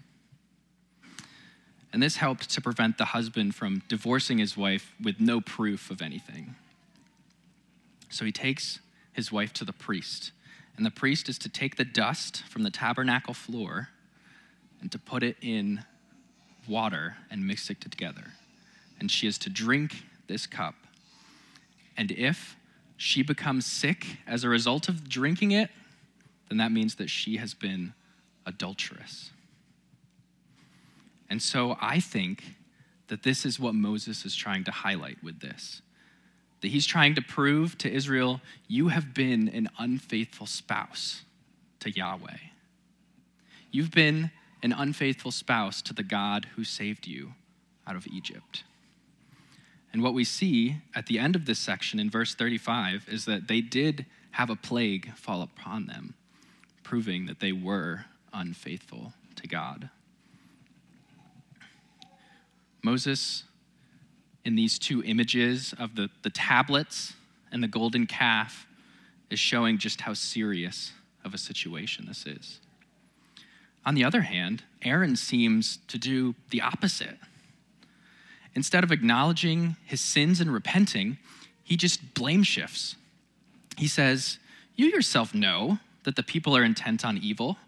And 1.98 2.02
this 2.04 2.18
helped 2.18 2.48
to 2.50 2.60
prevent 2.60 2.96
the 2.96 3.06
husband 3.06 3.56
from 3.56 3.82
divorcing 3.88 4.38
his 4.38 4.56
wife 4.56 4.94
with 5.02 5.18
no 5.18 5.40
proof 5.40 5.90
of 5.90 6.00
anything. 6.00 6.54
So 8.08 8.24
he 8.24 8.30
takes 8.30 8.78
his 9.12 9.32
wife 9.32 9.52
to 9.54 9.64
the 9.64 9.72
priest. 9.72 10.30
And 10.76 10.86
the 10.86 10.92
priest 10.92 11.28
is 11.28 11.40
to 11.40 11.48
take 11.48 11.74
the 11.74 11.84
dust 11.84 12.44
from 12.44 12.62
the 12.62 12.70
tabernacle 12.70 13.34
floor 13.34 13.88
and 14.80 14.92
to 14.92 14.98
put 15.00 15.24
it 15.24 15.38
in 15.42 15.84
water 16.68 17.16
and 17.32 17.44
mix 17.44 17.68
it 17.68 17.80
together. 17.80 18.34
And 19.00 19.10
she 19.10 19.26
is 19.26 19.36
to 19.38 19.50
drink 19.50 20.04
this 20.28 20.46
cup. 20.46 20.76
And 21.96 22.12
if 22.12 22.54
she 22.96 23.24
becomes 23.24 23.66
sick 23.66 24.18
as 24.24 24.44
a 24.44 24.48
result 24.48 24.88
of 24.88 25.08
drinking 25.08 25.50
it, 25.50 25.68
then 26.48 26.58
that 26.58 26.70
means 26.70 26.94
that 26.94 27.10
she 27.10 27.38
has 27.38 27.54
been 27.54 27.92
adulterous. 28.46 29.32
And 31.30 31.42
so 31.42 31.76
I 31.80 32.00
think 32.00 32.42
that 33.08 33.22
this 33.22 33.44
is 33.44 33.58
what 33.58 33.74
Moses 33.74 34.24
is 34.24 34.34
trying 34.34 34.64
to 34.64 34.70
highlight 34.70 35.22
with 35.22 35.40
this. 35.40 35.82
That 36.60 36.68
he's 36.68 36.86
trying 36.86 37.14
to 37.14 37.22
prove 37.22 37.78
to 37.78 37.90
Israel, 37.90 38.40
you 38.66 38.88
have 38.88 39.14
been 39.14 39.48
an 39.48 39.68
unfaithful 39.78 40.46
spouse 40.46 41.22
to 41.80 41.90
Yahweh. 41.90 42.38
You've 43.70 43.90
been 43.90 44.30
an 44.62 44.72
unfaithful 44.72 45.30
spouse 45.30 45.82
to 45.82 45.94
the 45.94 46.02
God 46.02 46.46
who 46.56 46.64
saved 46.64 47.06
you 47.06 47.34
out 47.86 47.96
of 47.96 48.06
Egypt. 48.06 48.64
And 49.92 50.02
what 50.02 50.14
we 50.14 50.24
see 50.24 50.76
at 50.94 51.06
the 51.06 51.18
end 51.18 51.36
of 51.36 51.46
this 51.46 51.58
section 51.58 51.98
in 51.98 52.10
verse 52.10 52.34
35 52.34 53.06
is 53.08 53.24
that 53.24 53.48
they 53.48 53.60
did 53.60 54.06
have 54.32 54.50
a 54.50 54.56
plague 54.56 55.14
fall 55.14 55.42
upon 55.42 55.86
them, 55.86 56.14
proving 56.82 57.26
that 57.26 57.40
they 57.40 57.52
were 57.52 58.04
unfaithful 58.32 59.12
to 59.36 59.46
God. 59.46 59.90
Moses, 62.88 63.44
in 64.46 64.56
these 64.56 64.78
two 64.78 65.02
images 65.04 65.74
of 65.78 65.94
the, 65.94 66.08
the 66.22 66.30
tablets 66.30 67.12
and 67.52 67.62
the 67.62 67.68
golden 67.68 68.06
calf, 68.06 68.66
is 69.28 69.38
showing 69.38 69.76
just 69.76 70.00
how 70.00 70.14
serious 70.14 70.92
of 71.22 71.34
a 71.34 71.38
situation 71.38 72.06
this 72.08 72.24
is. 72.24 72.60
On 73.84 73.94
the 73.94 74.04
other 74.04 74.22
hand, 74.22 74.62
Aaron 74.80 75.16
seems 75.16 75.80
to 75.88 75.98
do 75.98 76.34
the 76.48 76.62
opposite. 76.62 77.18
Instead 78.54 78.84
of 78.84 78.90
acknowledging 78.90 79.76
his 79.84 80.00
sins 80.00 80.40
and 80.40 80.50
repenting, 80.50 81.18
he 81.62 81.76
just 81.76 82.14
blame 82.14 82.42
shifts. 82.42 82.96
He 83.76 83.86
says, 83.86 84.38
You 84.76 84.86
yourself 84.86 85.34
know 85.34 85.78
that 86.04 86.16
the 86.16 86.22
people 86.22 86.56
are 86.56 86.64
intent 86.64 87.04
on 87.04 87.18
evil. 87.18 87.58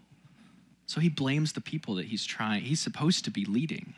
So 0.87 0.99
he 0.99 1.09
blames 1.09 1.53
the 1.53 1.61
people 1.61 1.93
that 1.95 2.07
he's 2.07 2.25
trying, 2.25 2.63
he's 2.63 2.81
supposed 2.81 3.23
to 3.25 3.29
be 3.29 3.45
leading. 3.45 3.93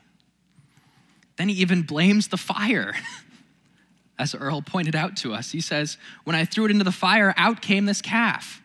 Then 1.37 1.49
he 1.49 1.55
even 1.55 1.83
blames 1.83 2.27
the 2.27 2.37
fire. 2.37 2.93
As 4.19 4.35
Earl 4.35 4.61
pointed 4.61 4.95
out 4.95 5.17
to 5.17 5.33
us, 5.33 5.51
he 5.51 5.59
says, 5.59 5.97
When 6.23 6.35
I 6.35 6.45
threw 6.45 6.65
it 6.65 6.71
into 6.71 6.83
the 6.83 6.91
fire, 6.91 7.33
out 7.35 7.61
came 7.61 7.85
this 7.85 8.01
calf. 8.01 8.61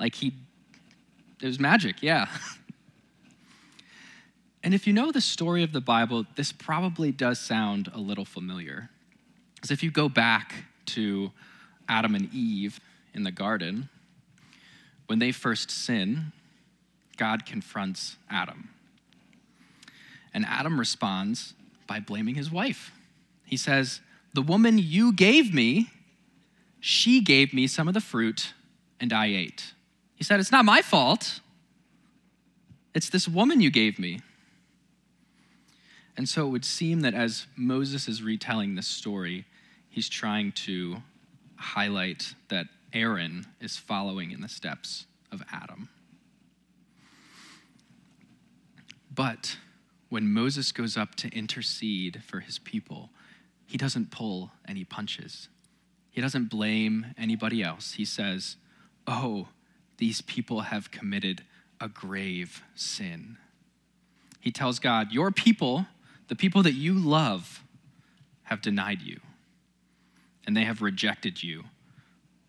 Like 0.00 0.16
he, 0.16 0.32
it 1.40 1.46
was 1.46 1.60
magic, 1.60 2.02
yeah. 2.02 2.26
And 4.64 4.72
if 4.72 4.86
you 4.86 4.94
know 4.94 5.12
the 5.12 5.20
story 5.20 5.62
of 5.62 5.72
the 5.72 5.80
Bible, 5.82 6.24
this 6.36 6.50
probably 6.50 7.12
does 7.12 7.38
sound 7.38 7.90
a 7.92 7.98
little 7.98 8.24
familiar. 8.24 8.88
Because 9.54 9.70
if 9.70 9.82
you 9.82 9.90
go 9.90 10.08
back 10.08 10.64
to 10.86 11.32
Adam 11.86 12.14
and 12.14 12.32
Eve 12.32 12.80
in 13.12 13.24
the 13.24 13.30
garden, 13.30 13.90
when 15.06 15.18
they 15.18 15.32
first 15.32 15.70
sin, 15.70 16.32
God 17.18 17.44
confronts 17.44 18.16
Adam. 18.30 18.70
And 20.34 20.44
Adam 20.46 20.78
responds 20.78 21.54
by 21.86 22.00
blaming 22.00 22.34
his 22.34 22.50
wife. 22.50 22.92
He 23.46 23.56
says, 23.56 24.00
The 24.34 24.42
woman 24.42 24.78
you 24.78 25.12
gave 25.12 25.54
me, 25.54 25.90
she 26.80 27.20
gave 27.22 27.54
me 27.54 27.66
some 27.68 27.88
of 27.88 27.94
the 27.94 28.00
fruit, 28.00 28.52
and 29.00 29.12
I 29.12 29.26
ate. 29.26 29.72
He 30.16 30.24
said, 30.24 30.40
It's 30.40 30.52
not 30.52 30.64
my 30.64 30.82
fault. 30.82 31.40
It's 32.94 33.08
this 33.08 33.28
woman 33.28 33.60
you 33.60 33.70
gave 33.70 33.98
me. 33.98 34.20
And 36.16 36.28
so 36.28 36.46
it 36.46 36.50
would 36.50 36.64
seem 36.64 37.00
that 37.00 37.14
as 37.14 37.46
Moses 37.56 38.06
is 38.06 38.22
retelling 38.22 38.74
this 38.74 38.86
story, 38.86 39.46
he's 39.90 40.08
trying 40.08 40.52
to 40.52 41.02
highlight 41.56 42.34
that 42.48 42.66
Aaron 42.92 43.46
is 43.60 43.76
following 43.76 44.30
in 44.30 44.40
the 44.40 44.48
steps 44.48 45.06
of 45.32 45.42
Adam. 45.52 45.88
But 49.12 49.56
when 50.14 50.32
Moses 50.32 50.70
goes 50.70 50.96
up 50.96 51.16
to 51.16 51.28
intercede 51.36 52.22
for 52.24 52.38
his 52.38 52.60
people, 52.60 53.10
he 53.66 53.76
doesn't 53.76 54.12
pull 54.12 54.52
any 54.68 54.84
punches. 54.84 55.48
He 56.08 56.20
doesn't 56.20 56.48
blame 56.48 57.06
anybody 57.18 57.64
else. 57.64 57.94
He 57.94 58.04
says, 58.04 58.54
Oh, 59.08 59.48
these 59.98 60.20
people 60.20 60.60
have 60.60 60.92
committed 60.92 61.42
a 61.80 61.88
grave 61.88 62.62
sin. 62.76 63.38
He 64.38 64.52
tells 64.52 64.78
God, 64.78 65.10
Your 65.10 65.32
people 65.32 65.86
the 66.28 66.36
people 66.36 66.62
that 66.62 66.74
you 66.74 66.94
love 66.94 67.64
have 68.44 68.62
denied 68.62 69.02
you, 69.02 69.18
and 70.46 70.56
they 70.56 70.64
have 70.64 70.80
rejected 70.80 71.42
you 71.42 71.64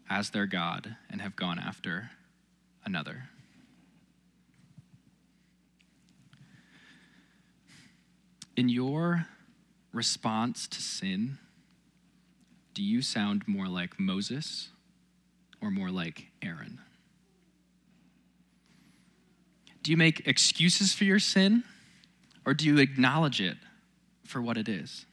as 0.07 0.29
their 0.29 0.45
God 0.45 0.97
and 1.09 1.19
have 1.19 1.35
gone 1.35 1.57
after 1.57 2.11
another. 2.85 3.29
In 8.55 8.69
your 8.69 9.27
response 9.91 10.67
to 10.67 10.81
sin, 10.81 11.37
do 12.73 12.81
you 12.81 13.01
sound 13.01 13.47
more 13.47 13.67
like 13.67 13.99
Moses 13.99 14.69
or 15.61 15.71
more 15.71 15.89
like 15.89 16.27
Aaron? 16.41 16.79
Do 19.83 19.91
you 19.91 19.97
make 19.97 20.25
excuses 20.27 20.93
for 20.93 21.03
your 21.03 21.19
sin 21.19 21.63
or 22.45 22.53
do 22.53 22.65
you 22.65 22.77
acknowledge 22.77 23.41
it 23.41 23.57
for 24.23 24.41
what 24.41 24.57
it 24.57 24.69
is? 24.69 25.05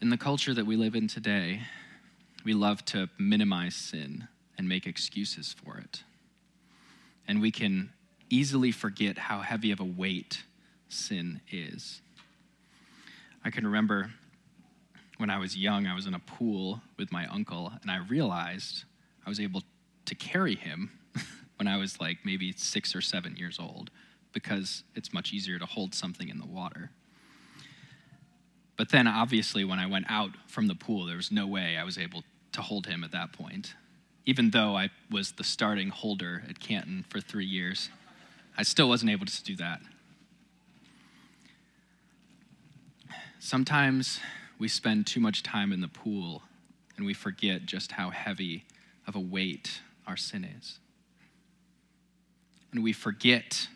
In 0.00 0.10
the 0.10 0.16
culture 0.16 0.54
that 0.54 0.66
we 0.66 0.76
live 0.76 0.94
in 0.94 1.06
today, 1.06 1.62
we 2.44 2.54
love 2.54 2.84
to 2.86 3.08
minimize 3.18 3.74
sin 3.74 4.26
and 4.58 4.68
make 4.68 4.86
excuses 4.86 5.52
for 5.52 5.78
it. 5.78 6.02
And 7.28 7.40
we 7.40 7.50
can 7.50 7.92
easily 8.30 8.72
forget 8.72 9.18
how 9.18 9.40
heavy 9.40 9.70
of 9.70 9.78
a 9.78 9.84
weight 9.84 10.42
sin 10.92 11.40
is. 11.50 12.00
I 13.44 13.50
can 13.50 13.66
remember 13.66 14.10
when 15.18 15.30
I 15.30 15.38
was 15.38 15.56
young, 15.56 15.86
I 15.86 15.94
was 15.94 16.06
in 16.06 16.14
a 16.14 16.18
pool 16.18 16.82
with 16.98 17.12
my 17.12 17.26
uncle, 17.26 17.72
and 17.82 17.90
I 17.90 17.98
realized 17.98 18.84
I 19.24 19.28
was 19.28 19.40
able 19.40 19.62
to 20.06 20.14
carry 20.14 20.56
him 20.56 20.90
when 21.56 21.68
I 21.68 21.76
was 21.76 22.00
like 22.00 22.18
maybe 22.24 22.52
six 22.52 22.94
or 22.94 23.00
seven 23.00 23.36
years 23.36 23.58
old 23.60 23.90
because 24.32 24.84
it's 24.94 25.12
much 25.12 25.32
easier 25.32 25.58
to 25.58 25.66
hold 25.66 25.94
something 25.94 26.28
in 26.28 26.38
the 26.38 26.46
water. 26.46 26.90
But 28.76 28.90
then, 28.90 29.06
obviously, 29.06 29.64
when 29.64 29.78
I 29.78 29.86
went 29.86 30.06
out 30.08 30.30
from 30.48 30.66
the 30.66 30.74
pool, 30.74 31.06
there 31.06 31.16
was 31.16 31.30
no 31.30 31.46
way 31.46 31.76
I 31.76 31.84
was 31.84 31.98
able 31.98 32.24
to 32.52 32.62
hold 32.62 32.86
him 32.86 33.04
at 33.04 33.12
that 33.12 33.32
point. 33.32 33.74
Even 34.24 34.50
though 34.50 34.76
I 34.76 34.90
was 35.10 35.32
the 35.32 35.44
starting 35.44 35.90
holder 35.90 36.42
at 36.48 36.58
Canton 36.58 37.04
for 37.08 37.20
three 37.20 37.44
years, 37.44 37.90
I 38.56 38.62
still 38.62 38.88
wasn't 38.88 39.10
able 39.10 39.26
to 39.26 39.44
do 39.44 39.56
that. 39.56 39.80
Sometimes 43.44 44.20
we 44.60 44.68
spend 44.68 45.04
too 45.04 45.18
much 45.18 45.42
time 45.42 45.72
in 45.72 45.80
the 45.80 45.88
pool 45.88 46.42
and 46.96 47.04
we 47.04 47.12
forget 47.12 47.66
just 47.66 47.90
how 47.90 48.10
heavy 48.10 48.64
of 49.04 49.16
a 49.16 49.20
weight 49.20 49.80
our 50.06 50.16
sin 50.16 50.44
is. 50.44 50.78
And 52.70 52.84
we 52.84 52.92
forget 52.92 53.66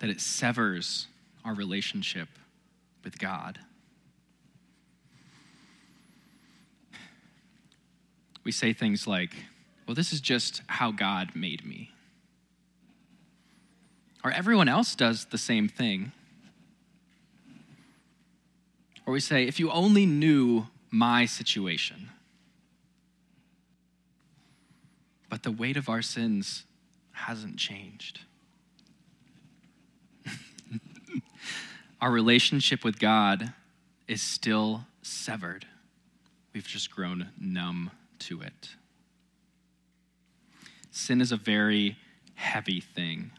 that 0.00 0.10
it 0.10 0.20
severs 0.20 1.06
our 1.46 1.54
relationship 1.54 2.28
with 3.02 3.18
God. 3.18 3.58
We 8.44 8.52
say 8.52 8.74
things 8.74 9.06
like, 9.06 9.34
well, 9.86 9.94
this 9.94 10.12
is 10.12 10.20
just 10.20 10.60
how 10.66 10.92
God 10.92 11.34
made 11.34 11.64
me. 11.64 11.92
Or 14.22 14.30
everyone 14.30 14.68
else 14.68 14.94
does 14.94 15.24
the 15.24 15.38
same 15.38 15.70
thing. 15.70 16.12
Or 19.08 19.12
we 19.12 19.20
say, 19.20 19.44
if 19.44 19.58
you 19.58 19.70
only 19.70 20.04
knew 20.04 20.66
my 20.90 21.24
situation. 21.24 22.10
But 25.30 25.44
the 25.44 25.50
weight 25.50 25.78
of 25.78 25.88
our 25.88 26.02
sins 26.02 26.66
hasn't 27.12 27.56
changed. 27.56 28.20
our 32.02 32.10
relationship 32.10 32.84
with 32.84 32.98
God 32.98 33.54
is 34.06 34.20
still 34.20 34.84
severed. 35.00 35.64
We've 36.52 36.68
just 36.68 36.90
grown 36.90 37.30
numb 37.40 37.90
to 38.18 38.42
it. 38.42 38.74
Sin 40.90 41.22
is 41.22 41.32
a 41.32 41.38
very 41.38 41.96
heavy 42.34 42.82
thing. 42.82 43.30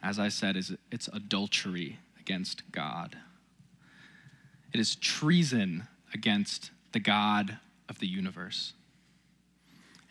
As 0.00 0.20
I 0.20 0.28
said, 0.28 0.54
it's 0.92 1.08
adultery 1.08 1.98
against 2.20 2.70
God. 2.70 3.16
It 4.72 4.80
is 4.80 4.96
treason 4.96 5.88
against 6.12 6.70
the 6.92 7.00
God 7.00 7.58
of 7.88 7.98
the 7.98 8.06
universe. 8.06 8.72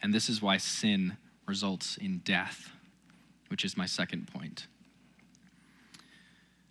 And 0.02 0.14
this 0.14 0.30
is 0.30 0.42
why 0.42 0.58
sin 0.58 1.18
results 1.46 1.98
in 1.98 2.20
death, 2.20 2.72
which 3.50 3.64
is 3.64 3.78
my 3.78 3.86
second 3.86 4.28
point. 4.28 4.68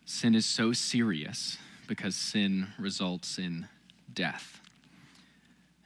sin 0.04 0.34
is 0.34 0.46
so 0.46 0.72
serious 0.72 1.58
because 1.88 2.14
sin 2.14 2.68
results 2.78 3.38
in 3.38 3.66
death. 4.12 4.60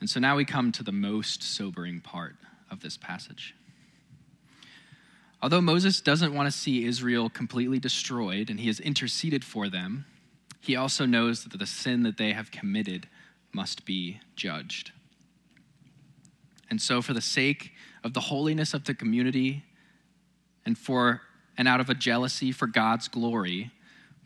And 0.01 0.09
so 0.09 0.21
now 0.21 0.37
we 0.37 0.45
come 0.45 0.73
to 0.73 0.83
the 0.83 0.93
most 0.93 1.43
sobering 1.43 2.01
part 2.01 2.37
of 2.71 2.81
this 2.81 2.97
passage. 2.97 3.55
Although 5.43 5.63
Moses 5.63 6.01
doesn't 6.01 6.35
want 6.35 6.47
to 6.47 6.57
see 6.57 6.85
Israel 6.85 7.31
completely 7.31 7.79
destroyed 7.79 8.51
and 8.51 8.61
he 8.61 8.67
has 8.67 8.79
interceded 8.81 9.45
for 9.45 9.69
them, 9.69 10.05
he 10.61 10.77
also 10.77 11.07
knows 11.07 11.45
that 11.45 11.59
the 11.59 11.67
sin 11.67 12.03
that 12.03 12.17
they 12.17 12.33
have 12.33 12.51
committed 12.51 13.09
must 13.53 13.85
be 13.85 14.21
judged. 14.37 14.93
And 16.69 16.81
so, 16.81 17.03
for 17.03 17.15
the 17.15 17.21
sake 17.21 17.73
of 18.05 18.15
the 18.15 18.21
holiness 18.21 18.75
of 18.75 18.85
the 18.85 18.95
community 18.95 19.65
and 20.65 20.79
for 20.79 21.23
and 21.59 21.67
out 21.67 21.81
of 21.81 21.91
a 21.91 21.95
jealousy 21.95 22.53
for 22.53 22.67
God's 22.67 23.09
glory, 23.09 23.71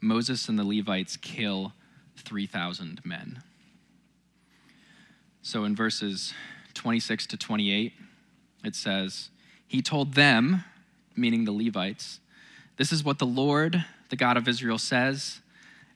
Moses 0.01 0.49
and 0.49 0.59
the 0.59 0.65
Levites 0.65 1.17
kill 1.17 1.73
3,000 2.17 3.01
men. 3.05 3.43
So 5.43 5.65
in 5.65 5.75
verses 5.75 6.33
26 6.75 7.27
to 7.29 7.37
28, 7.37 7.93
it 8.65 8.75
says, 8.75 9.31
He 9.67 9.83
told 9.83 10.15
them, 10.15 10.65
meaning 11.17 11.45
the 11.45 11.53
Levites, 11.53 12.21
This 12.77 12.93
is 12.93 13.03
what 13.03 13.19
the 13.19 13.27
Lord, 13.27 13.85
the 14.11 14.17
God 14.17 14.37
of 14.37 14.47
Israel, 14.47 14.79
says. 14.79 15.41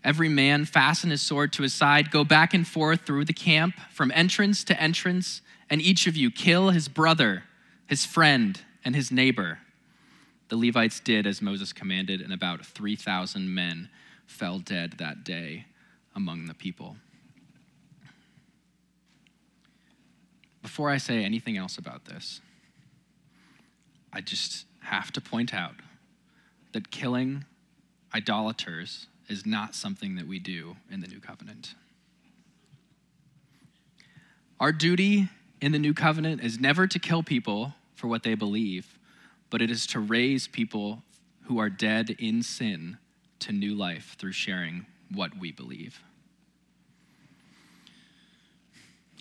Every 0.05 0.29
man 0.29 0.65
fasten 0.65 1.11
his 1.11 1.23
sword 1.23 1.53
to 1.55 1.63
his 1.63 1.75
side, 1.75 2.11
go 2.11 2.25
back 2.25 2.55
and 2.55 2.67
forth 2.67 3.03
through 3.03 3.25
the 3.25 3.33
camp, 3.33 3.75
from 3.91 4.13
entrance 4.15 4.65
to 4.65 4.81
entrance, 4.81 5.43
and 5.69 5.83
each 5.83 6.07
of 6.07 6.17
you 6.17 6.31
kill 6.31 6.71
his 6.71 6.89
brother, 6.89 7.45
his 7.87 8.07
friend, 8.07 8.61
and 8.85 8.95
his 8.95 9.11
neighbor. 9.11 9.59
The 10.49 10.57
Levites 10.57 11.01
did 11.01 11.27
as 11.27 11.43
Moses 11.43 11.73
commanded, 11.73 12.21
and 12.21 12.33
about 12.33 12.65
3,000 12.65 13.53
men 13.53 13.91
fell 14.27 14.59
dead 14.59 14.95
that 14.99 15.25
day 15.25 15.67
among 16.15 16.47
the 16.47 16.55
people. 16.55 16.97
Before 20.63 20.91
I 20.91 20.99
say 20.99 21.25
anything 21.25 21.57
else 21.57 21.77
about 21.77 22.05
this, 22.05 22.41
I 24.13 24.21
just 24.21 24.67
have 24.81 25.13
to 25.13 25.21
point 25.21 25.53
out 25.53 25.75
that 26.73 26.91
killing 26.91 27.45
idolaters 28.15 29.07
is 29.29 29.45
not 29.45 29.75
something 29.75 30.17
that 30.17 30.27
we 30.27 30.39
do 30.39 30.77
in 30.91 31.01
the 31.01 31.07
new 31.07 31.21
covenant. 31.21 31.75
Our 34.61 34.73
duty 34.73 35.29
in 35.61 35.73
the 35.73 35.79
new 35.79 35.95
covenant 35.95 36.43
is 36.43 36.59
never 36.59 36.87
to 36.87 36.99
kill 36.99 37.23
people 37.23 37.75
for 37.95 38.09
what 38.09 38.23
they 38.23 38.35
believe, 38.35 38.99
but 39.51 39.63
it 39.63 39.71
is 39.71 39.87
to 39.89 40.01
raise 40.01 40.49
people 40.49 41.03
who 41.45 41.59
are 41.59 41.71
dead 41.71 42.17
in 42.19 42.43
sin 42.43 42.99
to 43.41 43.53
new 43.53 43.75
life 43.75 44.17
through 44.19 44.33
sharing 44.33 44.87
what 45.13 45.39
we 45.39 45.53
believe. 45.53 46.03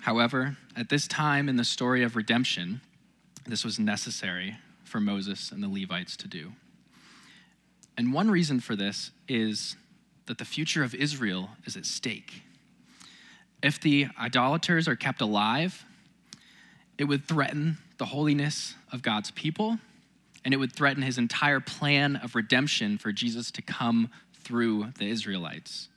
However, 0.01 0.57
at 0.75 0.89
this 0.89 1.07
time 1.07 1.49
in 1.49 1.57
the 1.57 1.63
story 1.63 2.03
of 2.03 2.15
redemption, 2.15 2.81
this 3.45 3.63
was 3.63 3.79
necessary 3.79 4.57
for 4.83 4.99
Moses 4.99 5.51
and 5.51 5.61
the 5.61 5.67
Levites 5.67 6.15
to 6.17 6.27
do. 6.27 6.53
And 7.97 8.13
one 8.13 8.29
reason 8.29 8.59
for 8.59 8.75
this 8.75 9.11
is 9.27 9.75
that 10.27 10.37
the 10.37 10.45
future 10.45 10.83
of 10.83 10.93
Israel 10.93 11.49
is 11.65 11.75
at 11.75 11.85
stake. 11.85 12.43
If 13.63 13.81
the 13.81 14.07
idolaters 14.19 14.87
are 14.87 14.95
kept 14.95 15.19
alive, 15.21 15.83
it 16.97 17.05
would 17.05 17.25
threaten 17.25 17.77
the 17.97 18.05
holiness 18.05 18.75
of 18.91 19.01
God's 19.01 19.31
people, 19.31 19.79
and 20.45 20.53
it 20.53 20.57
would 20.57 20.73
threaten 20.73 21.01
his 21.01 21.17
entire 21.17 21.59
plan 21.59 22.15
of 22.15 22.35
redemption 22.35 22.97
for 22.97 23.11
Jesus 23.11 23.51
to 23.51 23.61
come 23.61 24.09
through 24.33 24.91
the 24.97 25.09
Israelites. 25.09 25.89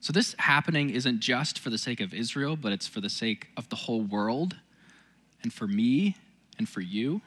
So, 0.00 0.12
this 0.12 0.36
happening 0.38 0.90
isn't 0.90 1.20
just 1.20 1.58
for 1.58 1.70
the 1.70 1.78
sake 1.78 2.00
of 2.00 2.14
Israel, 2.14 2.56
but 2.56 2.72
it's 2.72 2.86
for 2.86 3.00
the 3.00 3.10
sake 3.10 3.48
of 3.56 3.68
the 3.68 3.76
whole 3.76 4.02
world, 4.02 4.56
and 5.42 5.52
for 5.52 5.66
me, 5.66 6.16
and 6.58 6.68
for 6.68 6.80
you. 6.80 7.22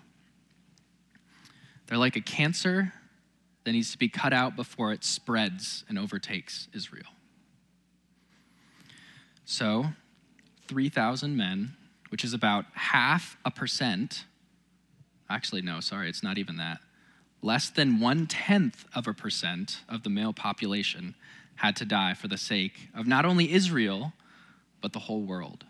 They're 1.88 1.98
like 1.98 2.15
a 2.15 2.22
cancer 2.22 2.94
that 3.63 3.72
needs 3.72 3.91
to 3.91 3.98
be 3.98 4.10
cut 4.10 4.34
out 4.34 4.56
before 4.56 4.91
it 4.91 5.04
spreads 5.04 5.84
and 5.89 6.00
overtakes 6.00 6.67
Israel. 6.74 7.12
So, 9.45 9.88
3,000 10.67 11.36
men, 11.36 11.76
which 12.10 12.24
is 12.24 12.34
about 12.34 12.65
half 12.74 13.38
a 13.43 13.52
percent. 13.52 14.26
Actually, 15.30 15.62
no, 15.62 15.80
sorry, 15.80 16.10
it's 16.10 16.24
not 16.24 16.38
even 16.38 16.58
that. 16.58 16.80
Less 17.41 17.69
than 17.69 18.00
one 18.00 18.28
tenth 18.28 18.86
of 18.93 19.08
a 19.08 19.13
percent 19.13 19.80
of 19.88 20.04
the 20.04 20.10
male 20.10 20.34
population 20.34 21.15
had 21.56 21.76
to 21.78 21.86
die 21.86 22.13
for 22.13 22.28
the 22.28 22.38
sake 22.38 22.89
of 22.95 23.08
not 23.08 23.26
only 23.26 23.52
Israel, 23.52 24.13
but 24.82 24.93
the 24.93 25.00
whole 25.00 25.22
world. 25.22 25.65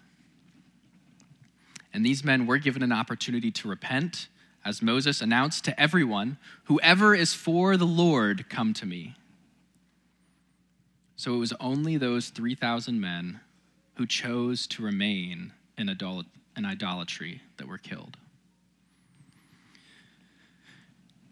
And 1.94 2.06
these 2.06 2.24
men 2.24 2.46
were 2.46 2.58
given 2.58 2.84
an 2.84 2.92
opportunity 2.92 3.52
to 3.52 3.68
repent, 3.68 4.28
as 4.66 4.82
Moses 4.82 5.22
announced 5.22 5.64
to 5.66 5.80
everyone 5.80 6.38
Whoever 6.66 7.16
is 7.16 7.34
for 7.34 7.78
the 7.78 7.86
Lord, 7.86 8.50
come 8.50 8.74
to 8.76 8.86
me. 8.86 9.16
So 11.16 11.34
it 11.34 11.38
was 11.38 11.54
only 11.60 11.98
those 11.98 12.30
3,000 12.30 13.02
men 13.02 13.40
who 13.96 14.06
chose 14.06 14.68
to 14.68 14.84
remain 14.84 15.52
in, 15.78 15.90
in 15.90 16.66
idolatry 16.66 17.42
that 17.58 17.68
were 17.68 17.78
killed. 17.78 18.18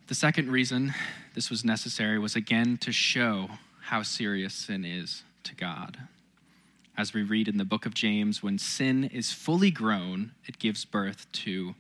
The 0.08 0.16
second 0.16 0.52
reason 0.52 0.94
this 1.36 1.50
was 1.50 1.64
necessary 1.64 2.18
was 2.18 2.36
again 2.36 2.78
to 2.78 2.92
show 2.92 3.50
how 3.82 4.04
serious 4.04 4.54
sin 4.54 4.84
is 4.84 5.24
to 5.44 5.56
God. 5.56 5.98
As 6.98 7.14
we 7.14 7.24
read 7.24 7.48
in 7.48 7.58
the 7.58 7.66
book 7.66 7.86
of 7.86 7.94
James, 7.94 8.42
when 8.42 8.58
sin 8.58 9.04
is 9.04 9.32
fully 9.32 9.70
grown, 9.70 10.32
it 10.46 10.60
gives 10.60 10.84
birth 10.84 11.32
to 11.32 11.76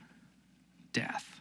death. 0.93 1.36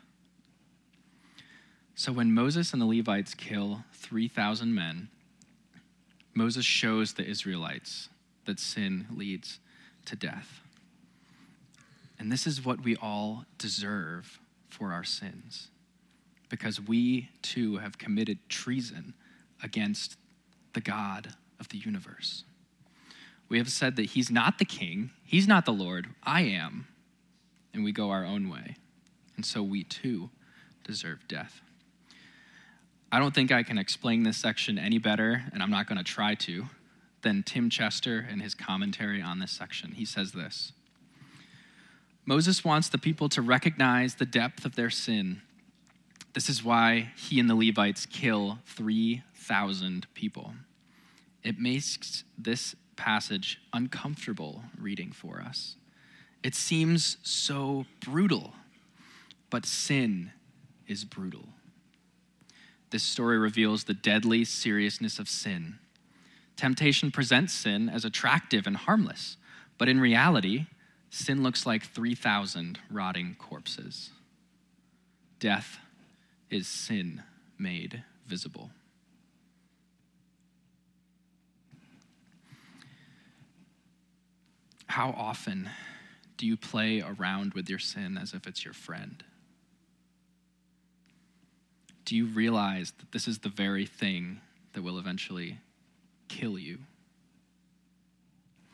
So 1.99 2.13
when 2.13 2.35
Moses 2.35 2.75
and 2.75 2.83
the 2.83 2.87
Levites 2.87 3.33
kill 3.35 3.83
3,000 3.95 4.75
men, 4.75 5.09
Moses 6.35 6.67
shows 6.67 7.15
the 7.15 7.25
Israelites 7.25 8.11
that 8.45 8.61
sin 8.61 9.07
leads 9.11 9.61
to 10.05 10.15
death. 10.15 10.61
And 12.19 12.31
this 12.31 12.47
is 12.47 12.63
what 12.63 12.85
we 12.85 12.97
all 12.97 13.47
deserve 13.57 14.41
for 14.69 14.93
our 14.93 15.05
sins, 15.05 15.69
because 16.51 16.79
we 16.79 17.31
too 17.41 17.79
have 17.79 17.97
committed 17.97 18.47
treason 18.51 19.15
against 19.63 20.19
the 20.75 20.83
God 20.83 21.33
of 21.59 21.71
the 21.71 21.79
universe. 21.79 22.45
We 23.49 23.57
have 23.57 23.71
said 23.71 23.97
that 23.97 24.11
He's 24.11 24.31
not 24.31 24.59
the 24.59 24.67
king, 24.67 25.13
He's 25.25 25.49
not 25.49 25.65
the 25.65 25.73
Lord, 25.73 26.09
I 26.23 26.43
am. 26.43 26.89
And 27.73 27.85
we 27.85 27.93
go 27.93 28.11
our 28.11 28.25
own 28.25 28.51
way. 28.51 28.77
And 29.35 29.47
so 29.47 29.63
we 29.63 29.83
too 29.83 30.29
deserve 30.85 31.27
death. 31.27 31.63
I 33.11 33.19
don't 33.19 33.35
think 33.35 33.53
I 33.53 33.63
can 33.63 33.79
explain 33.79 34.25
this 34.25 34.37
section 34.37 34.79
any 34.79 34.99
better, 34.99 35.45
and 35.53 35.63
I'm 35.63 35.71
not 35.71 35.87
going 35.87 35.99
to 35.99 36.05
try 36.05 36.35
to, 36.35 36.67
than 37.23 37.43
Tim 37.43 37.71
Chester 37.71 38.27
in 38.31 38.41
his 38.41 38.55
commentary 38.55 39.23
on 39.23 39.39
this 39.39 39.53
section. 39.53 39.93
He 39.93 40.05
says 40.05 40.33
this 40.33 40.73
Moses 42.25 42.65
wants 42.65 42.89
the 42.89 42.99
people 42.99 43.29
to 43.31 43.41
recognize 43.41 44.17
the 44.17 44.27
depth 44.27 44.65
of 44.65 44.75
their 44.75 44.91
sin. 44.91 45.43
This 46.35 46.49
is 46.49 46.63
why 46.63 47.13
he 47.17 47.41
and 47.41 47.49
the 47.49 47.55
Levites 47.55 48.05
kill 48.05 48.59
3,000 48.67 50.07
people. 50.13 50.55
It 51.43 51.59
makes 51.59 52.25
this 52.37 52.75
passage 52.97 53.61
uncomfortable 53.73 54.65
reading 54.79 55.13
for 55.13 55.41
us. 55.41 55.77
It 56.43 56.55
seems 56.55 57.17
so 57.23 57.87
brutal, 58.05 58.53
but 59.49 59.65
sin 59.65 60.33
is 60.87 61.05
brutal. 61.05 61.49
This 62.91 63.03
story 63.03 63.39
reveals 63.39 63.85
the 63.85 63.95
deadly 63.95 64.45
seriousness 64.45 65.19
of 65.19 65.29
sin. 65.29 65.79
Temptation 66.57 67.11
presents 67.11 67.53
sin 67.53 67.89
as 67.89 68.05
attractive 68.05 68.67
and 68.67 68.77
harmless, 68.77 69.37
but 69.77 69.89
in 69.89 70.01
reality, 70.01 70.67
sin 71.11 71.43
looks 71.43 71.67
like 71.67 71.85
3,000 71.85 72.79
rotting 72.91 73.37
corpses. 73.39 74.11
Death 75.39 75.79
is 76.51 76.67
sin 76.67 77.23
made 77.59 78.03
visible. 78.27 78.71
How 84.87 85.11
often 85.11 85.69
do 86.39 86.47
you 86.47 86.57
play 86.57 87.03
around 87.03 87.53
with 87.53 87.69
your 87.69 87.79
sin 87.79 88.17
as 88.17 88.33
if 88.33 88.47
it's 88.47 88.65
your 88.65 88.73
friend? 88.73 89.23
Do 92.07 92.17
you 92.17 92.27
realize 92.27 92.93
that 92.99 93.13
this 93.13 93.29
is 93.29 93.41
the 93.41 93.49
very 93.51 93.85
thing 93.85 94.41
that 94.73 94.83
will 94.83 94.99
eventually 94.99 95.59
kill 96.29 96.59
you? 96.59 96.79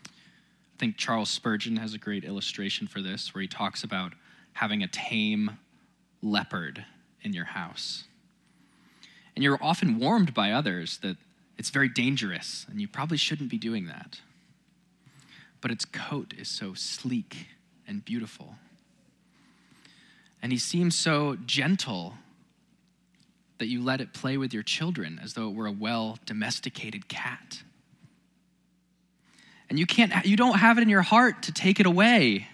I 0.07 0.79
think 0.79 0.97
Charles 0.97 1.31
Spurgeon 1.31 1.77
has 1.79 1.95
a 1.95 1.99
great 1.99 2.25
illustration 2.25 2.87
for 2.87 3.01
this 3.01 3.35
where 3.35 3.43
he 3.43 3.49
talks 3.49 3.83
about 3.83 4.13
having 4.53 4.83
a 4.83 4.87
tame 4.87 5.59
leopard 6.23 6.85
in 7.23 7.33
your 7.33 7.47
house. 7.47 8.05
And 9.35 9.43
you're 9.43 9.59
often 9.63 9.99
warned 9.99 10.35
by 10.35 10.53
others 10.53 10.99
that 10.99 11.17
It's 11.59 11.71
very 11.71 11.89
dangerous, 11.89 12.67
and 12.69 12.81
you 12.81 12.89
probably 12.89 13.17
shouldn't 13.17 13.51
be 13.51 13.59
doing 13.59 13.87
that. 13.87 14.21
But 15.61 15.71
its 15.71 15.85
coat 15.85 16.35
is 16.37 16.49
so 16.49 16.75
sleek 16.75 17.47
and 17.87 18.05
beautiful. 18.05 18.57
And 20.43 20.51
he 20.51 20.59
seems 20.59 20.97
so 20.97 21.37
gentle 21.47 22.15
that 23.63 23.69
you 23.69 23.81
let 23.81 24.01
it 24.01 24.13
play 24.13 24.37
with 24.37 24.53
your 24.53 24.65
children 24.65 25.21
as 25.23 25.35
though 25.35 25.49
it 25.49 25.55
were 25.55 25.69
a 25.69 25.73
well 25.73 26.19
domesticated 26.27 27.07
cat. 27.07 27.63
And 29.71 29.79
you 29.79 29.87
can't 29.87 30.27
you 30.27 30.37
don't 30.37 30.59
have 30.59 30.79
it 30.79 30.83
in 30.83 30.89
your 30.89 31.03
heart 31.03 31.45
to 31.45 31.53
take 31.53 31.79
it 31.79 31.87
away. 31.87 32.49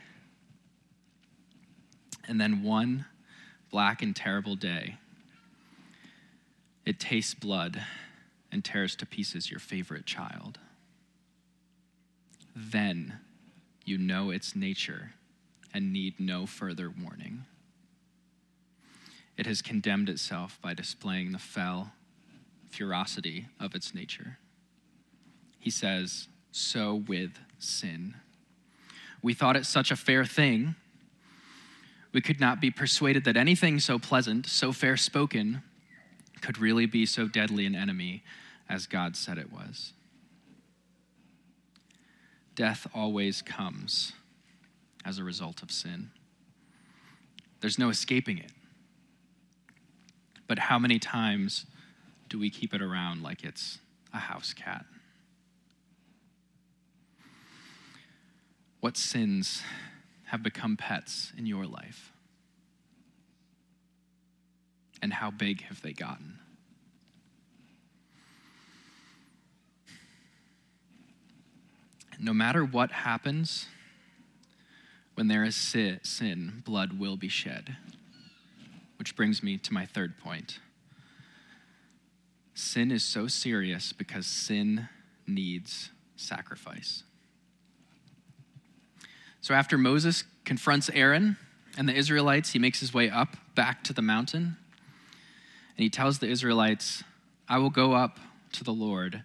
And 2.28 2.38
then 2.38 2.62
one 2.62 3.06
black 3.70 4.02
and 4.02 4.14
terrible 4.14 4.54
day, 4.54 4.96
it 6.84 7.00
tastes 7.00 7.32
blood 7.32 7.82
and 8.52 8.62
tears 8.62 8.94
to 8.96 9.06
pieces 9.06 9.50
your 9.50 9.60
favorite 9.60 10.04
child. 10.04 10.58
Then 12.54 13.20
you 13.86 13.96
know 13.96 14.28
its 14.28 14.54
nature 14.54 15.12
and 15.72 15.90
need 15.90 16.20
no 16.20 16.44
further 16.44 16.92
warning. 17.02 17.46
It 19.38 19.46
has 19.46 19.62
condemned 19.62 20.08
itself 20.08 20.58
by 20.60 20.74
displaying 20.74 21.30
the 21.30 21.38
fell 21.38 21.92
ferocity 22.70 23.46
of 23.58 23.74
its 23.74 23.94
nature. 23.94 24.38
He 25.60 25.70
says, 25.70 26.28
So 26.50 27.04
with 27.06 27.38
sin. 27.58 28.16
We 29.22 29.34
thought 29.34 29.56
it 29.56 29.64
such 29.64 29.90
a 29.90 29.96
fair 29.96 30.24
thing. 30.24 30.74
We 32.12 32.20
could 32.20 32.40
not 32.40 32.60
be 32.60 32.70
persuaded 32.70 33.24
that 33.24 33.36
anything 33.36 33.78
so 33.78 33.98
pleasant, 33.98 34.46
so 34.46 34.72
fair 34.72 34.96
spoken, 34.96 35.62
could 36.40 36.58
really 36.58 36.86
be 36.86 37.06
so 37.06 37.28
deadly 37.28 37.64
an 37.64 37.74
enemy 37.74 38.24
as 38.68 38.86
God 38.86 39.16
said 39.16 39.38
it 39.38 39.52
was. 39.52 39.92
Death 42.54 42.88
always 42.92 43.40
comes 43.40 44.12
as 45.04 45.18
a 45.18 45.24
result 45.24 45.62
of 45.62 45.70
sin. 45.70 46.10
There's 47.60 47.78
no 47.78 47.88
escaping 47.88 48.38
it. 48.38 48.50
But 50.48 50.58
how 50.58 50.78
many 50.78 50.98
times 50.98 51.66
do 52.28 52.38
we 52.38 52.50
keep 52.50 52.74
it 52.74 52.82
around 52.82 53.22
like 53.22 53.44
it's 53.44 53.78
a 54.12 54.18
house 54.18 54.52
cat? 54.52 54.84
What 58.80 58.96
sins 58.96 59.62
have 60.26 60.42
become 60.42 60.76
pets 60.76 61.32
in 61.36 61.46
your 61.46 61.66
life? 61.66 62.12
And 65.00 65.12
how 65.12 65.30
big 65.30 65.62
have 65.62 65.82
they 65.82 65.92
gotten? 65.92 66.38
No 72.18 72.32
matter 72.32 72.64
what 72.64 72.90
happens, 72.90 73.66
when 75.14 75.28
there 75.28 75.44
is 75.44 75.54
sin, 75.54 76.62
blood 76.64 76.98
will 76.98 77.16
be 77.16 77.28
shed. 77.28 77.76
Which 79.08 79.16
brings 79.16 79.42
me 79.42 79.56
to 79.56 79.72
my 79.72 79.86
third 79.86 80.18
point. 80.18 80.58
Sin 82.52 82.90
is 82.90 83.02
so 83.02 83.26
serious 83.26 83.90
because 83.94 84.26
sin 84.26 84.86
needs 85.26 85.92
sacrifice. 86.16 87.04
So 89.40 89.54
after 89.54 89.78
Moses 89.78 90.24
confronts 90.44 90.90
Aaron 90.92 91.38
and 91.78 91.88
the 91.88 91.94
Israelites, 91.94 92.52
he 92.52 92.58
makes 92.58 92.80
his 92.80 92.92
way 92.92 93.08
up 93.08 93.38
back 93.54 93.82
to 93.84 93.94
the 93.94 94.02
mountain. 94.02 94.58
And 95.74 95.82
he 95.82 95.88
tells 95.88 96.18
the 96.18 96.28
Israelites, 96.28 97.02
I 97.48 97.56
will 97.56 97.70
go 97.70 97.94
up 97.94 98.18
to 98.52 98.62
the 98.62 98.74
Lord, 98.74 99.22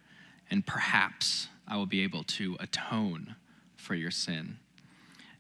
and 0.50 0.66
perhaps 0.66 1.50
I 1.68 1.76
will 1.76 1.88
be 1.88 2.04
able 2.04 2.24
to 2.24 2.56
atone 2.62 3.36
for 3.76 3.96
your 3.96 4.12
sin. 4.12 4.60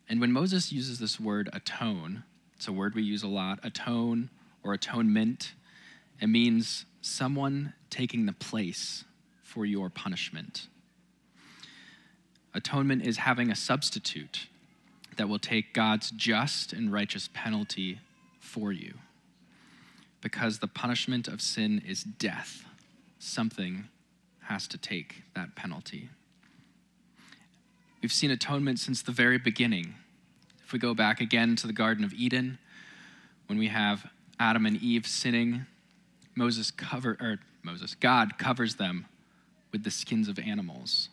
And 0.09 0.19
when 0.19 0.33
Moses 0.33 0.73
uses 0.73 0.99
this 0.99 1.17
word 1.17 1.49
atone, 1.53 2.25
it's 2.55 2.67
a 2.67 2.71
word 2.71 2.95
we 2.95 3.03
use 3.03 3.23
a 3.23 3.27
lot 3.27 3.59
atone 3.63 4.29
or 4.63 4.73
atonement. 4.73 5.53
It 6.19 6.27
means 6.27 6.85
someone 7.01 7.73
taking 7.89 8.25
the 8.25 8.33
place 8.33 9.03
for 9.41 9.65
your 9.65 9.89
punishment. 9.89 10.67
Atonement 12.53 13.05
is 13.05 13.17
having 13.17 13.51
a 13.51 13.55
substitute 13.55 14.47
that 15.17 15.27
will 15.27 15.39
take 15.39 15.73
God's 15.73 16.11
just 16.11 16.73
and 16.73 16.91
righteous 16.91 17.29
penalty 17.33 17.99
for 18.39 18.71
you. 18.71 18.95
Because 20.21 20.59
the 20.59 20.67
punishment 20.67 21.27
of 21.27 21.41
sin 21.41 21.81
is 21.85 22.03
death, 22.03 22.65
something 23.19 23.85
has 24.43 24.67
to 24.67 24.77
take 24.77 25.23
that 25.35 25.55
penalty. 25.55 26.09
We've 28.01 28.11
seen 28.11 28.31
atonement 28.31 28.79
since 28.79 29.01
the 29.01 29.11
very 29.11 29.37
beginning 29.37 29.95
we 30.73 30.79
go 30.79 30.93
back 30.93 31.21
again 31.21 31.55
to 31.57 31.67
the 31.67 31.73
Garden 31.73 32.03
of 32.03 32.13
Eden, 32.13 32.57
when 33.47 33.57
we 33.57 33.67
have 33.67 34.09
Adam 34.39 34.65
and 34.65 34.81
Eve 34.81 35.05
sinning, 35.05 35.65
Moses 36.35 36.71
cover 36.71 37.15
or 37.21 37.39
Moses, 37.61 37.95
God 37.95 38.37
covers 38.37 38.75
them 38.75 39.05
with 39.71 39.83
the 39.83 39.91
skins 39.91 40.27
of 40.27 40.39
animals. 40.39 41.09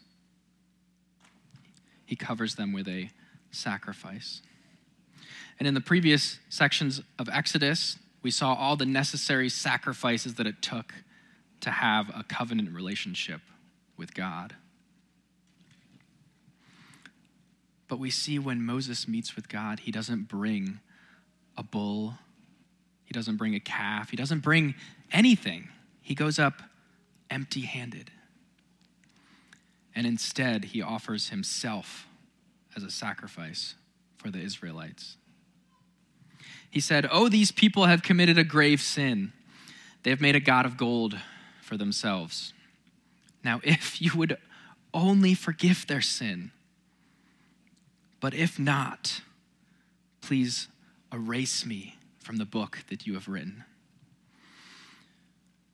He 2.07 2.17
covers 2.17 2.57
them 2.57 2.73
with 2.73 2.89
a 2.89 3.11
sacrifice. 3.51 4.43
And 5.59 5.69
in 5.69 5.75
the 5.75 5.81
previous 5.81 6.39
sections 6.49 7.03
of 7.19 7.29
Exodus, 7.29 7.99
we 8.23 8.31
saw 8.31 8.55
all 8.55 8.77
the 8.77 8.87
necessary 8.87 9.49
sacrifices 9.49 10.35
that 10.35 10.47
it 10.47 10.63
took 10.63 10.95
to 11.61 11.71
have 11.71 12.09
a 12.11 12.25
covenant 12.25 12.75
relationship 12.75 13.43
with 13.97 14.15
God. 14.15 14.55
But 17.91 17.99
we 17.99 18.11
see 18.11 18.39
when 18.39 18.65
Moses 18.65 19.09
meets 19.09 19.35
with 19.35 19.49
God, 19.49 19.81
he 19.81 19.91
doesn't 19.91 20.29
bring 20.29 20.79
a 21.57 21.65
bull, 21.65 22.15
he 23.05 23.13
doesn't 23.13 23.37
bring 23.37 23.57
a 23.57 23.61
calf, 23.61 24.11
he 24.11 24.17
doesn't 24.17 24.45
bring 24.45 24.77
anything. 25.11 25.69
He 26.01 26.15
goes 26.15 26.39
up 26.39 26.63
empty 27.31 27.63
handed. 27.63 28.13
And 29.93 30.07
instead, 30.07 30.67
he 30.67 30.81
offers 30.81 31.31
himself 31.31 32.07
as 32.77 32.85
a 32.85 32.93
sacrifice 32.93 33.75
for 34.19 34.31
the 34.31 34.39
Israelites. 34.39 35.17
He 36.71 36.79
said, 36.79 37.09
Oh, 37.11 37.29
these 37.29 37.51
people 37.51 37.87
have 37.87 38.05
committed 38.05 38.39
a 38.39 38.45
grave 38.45 38.81
sin. 38.81 39.33
They 40.05 40.11
have 40.11 40.21
made 40.21 40.37
a 40.37 40.41
God 40.41 40.65
of 40.65 40.77
gold 40.77 41.19
for 41.61 41.77
themselves. 41.77 42.53
Now, 43.43 43.61
if 43.65 44.01
you 44.01 44.13
would 44.15 44.39
only 44.95 45.35
forgive 45.35 45.89
their 45.89 46.01
sin, 46.01 46.53
but 48.21 48.35
if 48.35 48.59
not, 48.59 49.23
please 50.21 50.69
erase 51.13 51.65
me 51.65 51.97
from 52.19 52.37
the 52.37 52.45
book 52.45 52.85
that 52.89 53.07
you 53.07 53.15
have 53.15 53.29
written. 53.29 53.65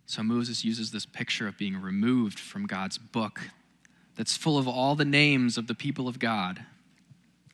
So 0.07 0.23
Moses 0.23 0.65
uses 0.65 0.93
this 0.93 1.05
picture 1.05 1.49
of 1.49 1.59
being 1.59 1.77
removed 1.81 2.39
from 2.39 2.67
God's 2.67 2.97
book 2.97 3.51
that's 4.15 4.37
full 4.37 4.57
of 4.57 4.69
all 4.69 4.95
the 4.95 5.05
names 5.05 5.59
of 5.59 5.67
the 5.67 5.75
people 5.75 6.09
of 6.09 6.19
God. 6.19 6.65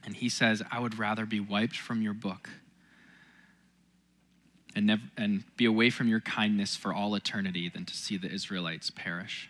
And 0.05 0.17
he 0.17 0.29
says, 0.29 0.63
I 0.71 0.79
would 0.79 0.99
rather 0.99 1.25
be 1.25 1.41
wiped 1.41 1.77
from 1.77 2.03
your 2.03 2.13
book 2.13 2.51
and, 4.75 4.87
never, 4.87 5.03
and 5.17 5.45
be 5.57 5.65
away 5.65 5.91
from 5.91 6.09
your 6.09 6.21
kindness 6.21 6.77
for 6.77 6.93
all 6.93 7.15
eternity 7.15 7.69
than 7.69 7.85
to 7.87 7.97
see 7.97 8.17
the 8.17 8.31
Israelites 8.31 8.91
perish. 8.91 9.49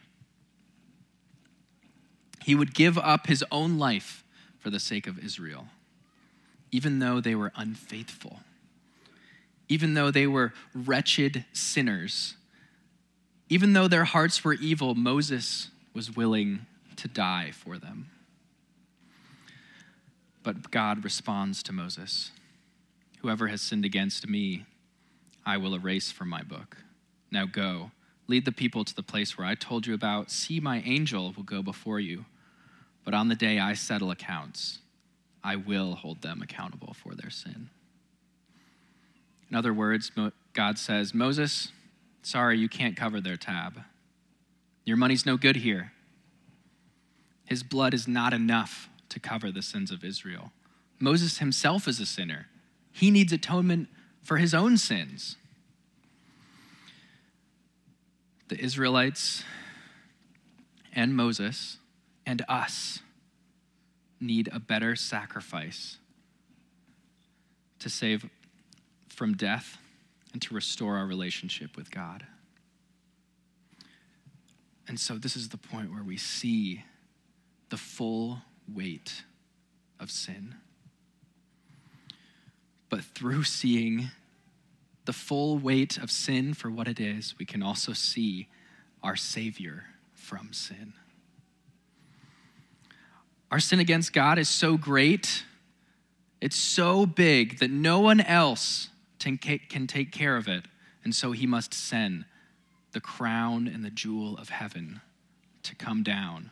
He 2.44 2.54
would 2.54 2.74
give 2.74 2.98
up 2.98 3.26
his 3.26 3.44
own 3.50 3.78
life 3.78 4.21
for 4.62 4.70
the 4.70 4.80
sake 4.80 5.06
of 5.08 5.18
Israel, 5.18 5.66
even 6.70 7.00
though 7.00 7.20
they 7.20 7.34
were 7.34 7.52
unfaithful, 7.56 8.40
even 9.68 9.94
though 9.94 10.10
they 10.10 10.26
were 10.26 10.52
wretched 10.72 11.44
sinners, 11.52 12.36
even 13.48 13.72
though 13.72 13.88
their 13.88 14.04
hearts 14.04 14.44
were 14.44 14.54
evil, 14.54 14.94
Moses 14.94 15.68
was 15.92 16.14
willing 16.14 16.64
to 16.96 17.08
die 17.08 17.50
for 17.50 17.76
them. 17.76 18.08
But 20.44 20.70
God 20.70 21.04
responds 21.04 21.62
to 21.64 21.72
Moses 21.72 22.30
Whoever 23.20 23.46
has 23.48 23.62
sinned 23.62 23.84
against 23.84 24.28
me, 24.28 24.64
I 25.46 25.56
will 25.56 25.76
erase 25.76 26.10
from 26.10 26.28
my 26.28 26.42
book. 26.42 26.78
Now 27.30 27.46
go, 27.46 27.92
lead 28.26 28.44
the 28.44 28.50
people 28.50 28.84
to 28.84 28.94
the 28.94 29.02
place 29.02 29.38
where 29.38 29.46
I 29.46 29.54
told 29.54 29.86
you 29.86 29.94
about. 29.94 30.30
See, 30.32 30.58
my 30.58 30.82
angel 30.84 31.32
will 31.36 31.44
go 31.44 31.62
before 31.62 32.00
you 32.00 32.24
but 33.04 33.14
on 33.14 33.28
the 33.28 33.34
day 33.34 33.58
I 33.58 33.74
settle 33.74 34.10
accounts, 34.10 34.78
I 35.42 35.56
will 35.56 35.94
hold 35.94 36.22
them 36.22 36.40
accountable 36.42 36.94
for 36.94 37.14
their 37.14 37.30
sin. 37.30 37.70
In 39.50 39.56
other 39.56 39.74
words, 39.74 40.10
God 40.54 40.78
says, 40.78 41.12
Moses, 41.12 41.72
sorry, 42.22 42.58
you 42.58 42.68
can't 42.68 42.96
cover 42.96 43.20
their 43.20 43.36
tab. 43.36 43.80
Your 44.84 44.96
money's 44.96 45.26
no 45.26 45.36
good 45.36 45.56
here. 45.56 45.92
His 47.44 47.62
blood 47.62 47.92
is 47.92 48.08
not 48.08 48.32
enough 48.32 48.88
to 49.08 49.20
cover 49.20 49.50
the 49.52 49.62
sins 49.62 49.90
of 49.90 50.04
Israel. 50.04 50.52
Moses 50.98 51.38
himself 51.38 51.86
is 51.86 52.00
a 52.00 52.06
sinner. 52.06 52.46
He 52.92 53.10
needs 53.10 53.32
atonement 53.32 53.88
for 54.22 54.38
his 54.38 54.54
own 54.54 54.78
sins. 54.78 55.36
The 58.48 58.58
Israelites 58.58 59.44
and 60.94 61.14
Moses 61.14 61.78
and 62.26 62.44
us 62.48 63.00
need 64.20 64.48
a 64.52 64.60
better 64.60 64.94
sacrifice 64.94 65.98
to 67.80 67.88
save 67.88 68.28
from 69.08 69.34
death 69.34 69.78
and 70.32 70.40
to 70.42 70.54
restore 70.54 70.96
our 70.96 71.06
relationship 71.06 71.76
with 71.76 71.90
God. 71.90 72.26
And 74.88 74.98
so, 74.98 75.16
this 75.18 75.36
is 75.36 75.48
the 75.48 75.56
point 75.56 75.92
where 75.92 76.02
we 76.02 76.16
see 76.16 76.84
the 77.70 77.76
full 77.76 78.42
weight 78.72 79.22
of 79.98 80.10
sin. 80.10 80.56
But 82.88 83.02
through 83.02 83.44
seeing 83.44 84.10
the 85.04 85.12
full 85.12 85.58
weight 85.58 85.96
of 85.96 86.10
sin 86.10 86.54
for 86.54 86.70
what 86.70 86.88
it 86.88 87.00
is, 87.00 87.34
we 87.38 87.44
can 87.44 87.62
also 87.62 87.92
see 87.92 88.48
our 89.02 89.16
Savior 89.16 89.84
from 90.12 90.52
sin. 90.52 90.94
Our 93.52 93.60
sin 93.60 93.80
against 93.80 94.14
God 94.14 94.38
is 94.38 94.48
so 94.48 94.78
great, 94.78 95.44
it's 96.40 96.56
so 96.56 97.04
big 97.04 97.58
that 97.58 97.70
no 97.70 98.00
one 98.00 98.22
else 98.22 98.88
can 99.18 99.36
take 99.36 100.10
care 100.10 100.38
of 100.38 100.48
it. 100.48 100.64
And 101.04 101.14
so 101.14 101.32
he 101.32 101.46
must 101.46 101.74
send 101.74 102.24
the 102.92 103.00
crown 103.00 103.68
and 103.68 103.84
the 103.84 103.90
jewel 103.90 104.38
of 104.38 104.48
heaven 104.48 105.02
to 105.64 105.74
come 105.74 106.02
down 106.02 106.50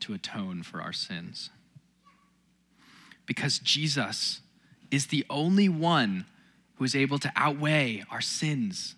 to 0.00 0.12
atone 0.12 0.62
for 0.62 0.82
our 0.82 0.92
sins. 0.92 1.48
Because 3.24 3.58
Jesus 3.58 4.42
is 4.90 5.06
the 5.06 5.24
only 5.30 5.70
one 5.70 6.26
who 6.74 6.84
is 6.84 6.94
able 6.94 7.18
to 7.18 7.32
outweigh 7.34 8.04
our 8.10 8.20
sins. 8.20 8.94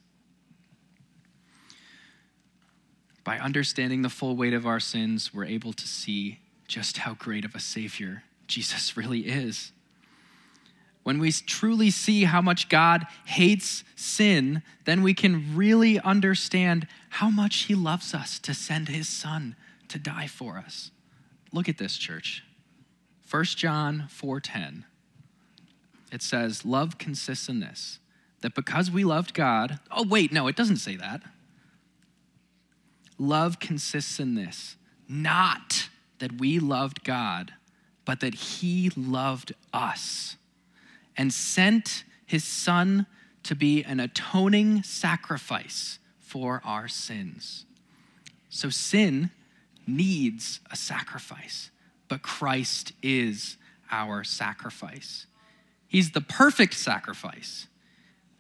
By 3.23 3.39
understanding 3.39 4.03
the 4.03 4.11
full 4.11 4.35
weight 4.35 4.55
of 4.55 4.67
our 4.67 4.81
sins, 4.81 5.33
we're 5.33 5.45
able 5.45 5.73
to 5.73 5.87
see 5.87 6.41
just 6.69 6.99
how 6.99 7.15
great 7.15 7.45
of 7.45 7.55
a 7.55 7.61
Savior 7.61 8.23
Jesus 8.47 8.97
really 8.97 9.21
is. 9.21 9.73
When 11.03 11.19
we 11.19 11.33
truly 11.33 11.91
see 11.91 12.25
how 12.25 12.43
much 12.43 12.69
God 12.69 13.07
hates 13.25 13.83
sin, 13.97 14.63
then 14.85 15.03
we 15.03 15.15
can 15.15 15.57
really 15.57 15.99
understand 15.99 16.87
how 17.09 17.31
much 17.31 17.61
He 17.63 17.75
loves 17.75 18.13
us 18.13 18.39
to 18.41 18.53
send 18.53 18.89
His 18.89 19.09
Son 19.09 19.57
to 19.89 19.99
die 19.99 20.27
for 20.27 20.59
us. 20.59 20.91
Look 21.51 21.69
at 21.69 21.79
this, 21.79 21.97
church. 21.97 22.45
1 23.31 23.45
John 23.57 24.07
4:10. 24.09 24.85
It 26.13 26.23
says, 26.23 26.65
"Love 26.65 26.99
consists 26.99 27.49
in 27.49 27.61
this, 27.61 27.99
that 28.41 28.55
because 28.55 28.91
we 28.91 29.05
loved 29.05 29.35
God, 29.35 29.81
oh 29.91 30.05
wait, 30.07 30.33
no, 30.33 30.47
it 30.47 30.57
doesn't 30.57 30.77
say 30.77 30.97
that. 30.97 31.23
Love 33.19 33.59
consists 33.59 34.21
in 34.21 34.35
this, 34.35 34.77
not 35.09 35.88
that 36.19 36.39
we 36.39 36.59
loved 36.59 37.05
God, 37.05 37.53
but 38.05 38.21
that 38.21 38.35
he 38.35 38.91
loved 38.97 39.55
us 39.73 40.37
and 41.17 41.33
sent 41.33 42.05
his 42.25 42.45
son 42.45 43.07
to 43.43 43.55
be 43.55 43.83
an 43.83 44.01
atoning 44.01 44.83
sacrifice 44.83 45.99
for 46.19 46.61
our 46.65 46.89
sins. 46.89 47.65
So 48.51 48.71
sin 48.71 49.31
needs 49.87 50.61
a 50.71 50.77
sacrifice, 50.77 51.71
but 52.09 52.23
Christ 52.23 52.93
is 53.03 53.57
our 53.91 54.25
sacrifice. 54.25 55.27
He's 55.89 56.11
the 56.11 56.21
perfect 56.21 56.75
sacrifice. 56.75 57.67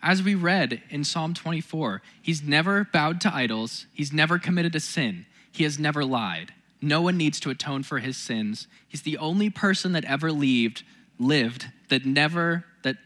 As 0.02 0.22
we 0.22 0.34
read 0.34 0.82
in 0.90 1.02
Psalm 1.02 1.34
24, 1.34 2.02
he's 2.20 2.42
never 2.42 2.84
bowed 2.92 3.20
to 3.22 3.34
idols, 3.34 3.86
he's 3.92 4.12
never 4.12 4.38
committed 4.38 4.74
a 4.76 4.80
sin, 4.80 5.26
he 5.50 5.64
has 5.64 5.78
never 5.78 6.04
lied. 6.04 6.52
No 6.80 7.02
one 7.02 7.16
needs 7.16 7.40
to 7.40 7.50
atone 7.50 7.82
for 7.82 7.98
his 7.98 8.16
sins. 8.16 8.68
He's 8.86 9.02
the 9.02 9.18
only 9.18 9.50
person 9.50 9.92
that 9.92 10.04
ever 10.04 10.30
lived, 10.30 10.84
lived 11.18 11.66
that 11.88 12.06
never 12.06 12.64
that 12.82 12.96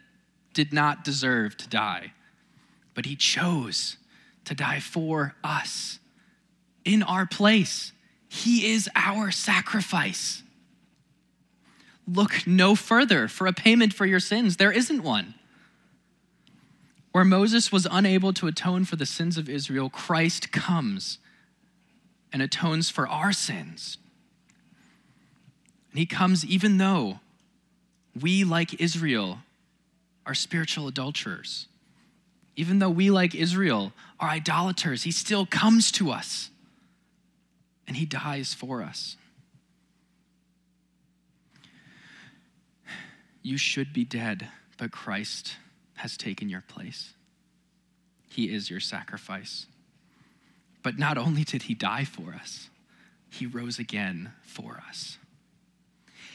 did 0.53 0.73
not 0.73 1.05
deserve 1.05 1.57
to 1.59 1.69
die. 1.69 2.13
But 2.95 3.07
he 3.07 3.17
chose 3.17 3.97
to 4.45 4.55
die 4.55 4.81
for 4.81 5.35
us 5.43 5.99
in 6.85 7.03
our 7.03 7.27
place. 7.27 7.93
He 8.29 8.73
is 8.73 8.89
our 8.95 9.31
sacrifice. 9.31 10.43
Look 12.07 12.47
no 12.47 12.75
further 12.75 13.29
for 13.29 13.47
a 13.47 13.53
payment 13.53 13.95
for 13.95 14.05
your 14.05 14.21
sins. 14.21 14.57
There 14.57 14.73
isn't 14.73 15.03
one. 15.03 15.35
Where 17.13 17.25
Moses 17.25 17.71
was 17.71 17.87
unable 17.91 18.33
to 18.35 18.47
atone 18.47 18.85
for 18.85 18.97
the 18.97 19.07
sins 19.07 19.37
of 19.37 19.49
Israel, 19.49 19.91
Christ 19.91 20.51
comes 20.51 21.19
and 22.33 22.43
atones 22.43 22.91
for 22.91 23.09
our 23.09 23.33
sins. 23.33 23.99
And 25.91 25.99
he 25.99 26.07
comes 26.07 26.45
even 26.45 26.79
though 26.79 27.21
we, 28.19 28.45
like 28.45 28.81
Israel, 28.81 29.39
are 30.27 30.35
spiritual 30.35 30.89
adulterers. 30.89 31.67
Even 32.57 32.79
though 32.79 32.91
we, 32.91 33.11
like 33.11 33.35
Israel, 33.35 33.93
are 34.21 34.29
idolaters, 34.29 35.03
he 35.03 35.11
still 35.11 35.47
comes 35.47 35.91
to 35.93 36.11
us 36.11 36.51
and 37.87 37.97
he 37.97 38.07
dies 38.07 38.55
for 38.55 38.83
us. 38.83 39.17
You 43.43 43.57
should 43.57 43.93
be 43.93 44.05
dead, 44.05 44.49
but 44.79 44.93
Christ 44.93 45.57
has 45.97 46.17
taken 46.17 46.49
your 46.49 46.63
place. 46.69 47.15
He 48.29 48.53
is 48.55 48.71
your 48.71 48.81
sacrifice. 48.81 49.67
But 50.83 50.99
not 50.99 51.17
only 51.17 51.45
did 51.45 51.65
he 51.65 51.75
die 51.75 52.05
for 52.05 52.35
us, 52.35 52.69
he 53.31 53.47
rose 53.47 53.79
again 53.79 54.33
for 54.43 54.83
us. 54.89 55.19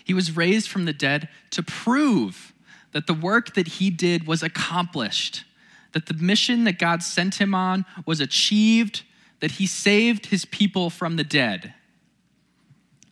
He 0.03 0.13
was 0.13 0.35
raised 0.35 0.69
from 0.69 0.85
the 0.85 0.93
dead 0.93 1.27
to 1.51 1.61
prove 1.61 2.53
that 2.93 3.07
the 3.07 3.13
work 3.13 3.53
that 3.55 3.67
he 3.67 3.89
did 3.89 4.25
was 4.25 4.41
accomplished, 4.41 5.43
that 5.91 6.05
the 6.05 6.13
mission 6.13 6.63
that 6.63 6.79
God 6.79 7.03
sent 7.03 7.35
him 7.41 7.53
on 7.53 7.85
was 8.05 8.19
achieved, 8.19 9.03
that 9.41 9.51
he 9.51 9.67
saved 9.67 10.27
his 10.27 10.45
people 10.45 10.89
from 10.89 11.17
the 11.17 11.23
dead. 11.23 11.73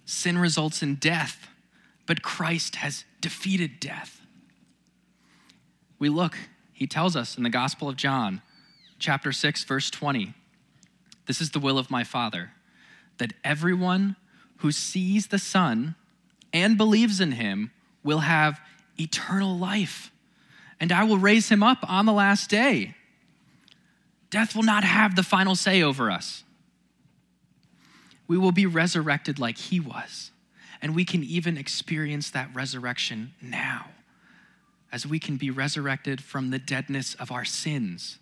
Sin 0.05 0.37
results 0.37 0.81
in 0.81 0.95
death, 0.95 1.49
but 2.05 2.21
Christ 2.21 2.77
has 2.77 3.03
defeated 3.19 3.79
death. 3.79 4.21
We 5.99 6.09
look, 6.09 6.37
he 6.71 6.87
tells 6.87 7.15
us 7.15 7.37
in 7.37 7.43
the 7.43 7.49
Gospel 7.49 7.89
of 7.89 7.95
John, 7.95 8.41
chapter 8.99 9.31
6, 9.31 9.63
verse 9.65 9.89
20. 9.89 10.33
This 11.25 11.41
is 11.41 11.51
the 11.51 11.59
will 11.59 11.77
of 11.77 11.91
my 11.91 12.03
Father, 12.03 12.51
that 13.17 13.33
everyone 13.43 14.15
who 14.57 14.71
sees 14.71 15.27
the 15.27 15.39
Son 15.39 15.95
and 16.53 16.77
believes 16.77 17.19
in 17.19 17.33
him 17.33 17.71
will 18.03 18.19
have 18.19 18.59
eternal 18.99 19.57
life, 19.57 20.11
and 20.79 20.91
I 20.91 21.03
will 21.03 21.17
raise 21.17 21.49
him 21.49 21.63
up 21.63 21.79
on 21.87 22.05
the 22.05 22.13
last 22.13 22.49
day. 22.49 22.95
Death 24.29 24.55
will 24.55 24.63
not 24.63 24.83
have 24.83 25.15
the 25.15 25.23
final 25.23 25.55
say 25.55 25.81
over 25.81 26.11
us. 26.11 26.43
We 28.27 28.37
will 28.37 28.51
be 28.51 28.65
resurrected 28.65 29.39
like 29.39 29.57
he 29.57 29.79
was, 29.79 30.31
and 30.81 30.95
we 30.95 31.05
can 31.05 31.23
even 31.23 31.57
experience 31.57 32.29
that 32.31 32.53
resurrection 32.53 33.33
now, 33.41 33.87
as 34.91 35.05
we 35.05 35.19
can 35.19 35.37
be 35.37 35.49
resurrected 35.49 36.23
from 36.23 36.49
the 36.49 36.59
deadness 36.59 37.15
of 37.15 37.31
our 37.31 37.45
sins 37.45 38.19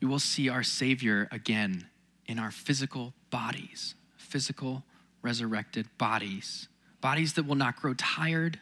we 0.00 0.08
will 0.08 0.18
see 0.18 0.48
our 0.48 0.62
Savior 0.62 1.28
again 1.30 1.86
in 2.26 2.38
our 2.38 2.50
physical 2.50 3.12
bodies, 3.30 3.94
physical 4.16 4.82
resurrected 5.22 5.86
bodies, 5.98 6.68
bodies 7.00 7.34
that 7.34 7.46
will 7.46 7.54
not 7.54 7.76
grow 7.76 7.94
tired, 7.94 8.58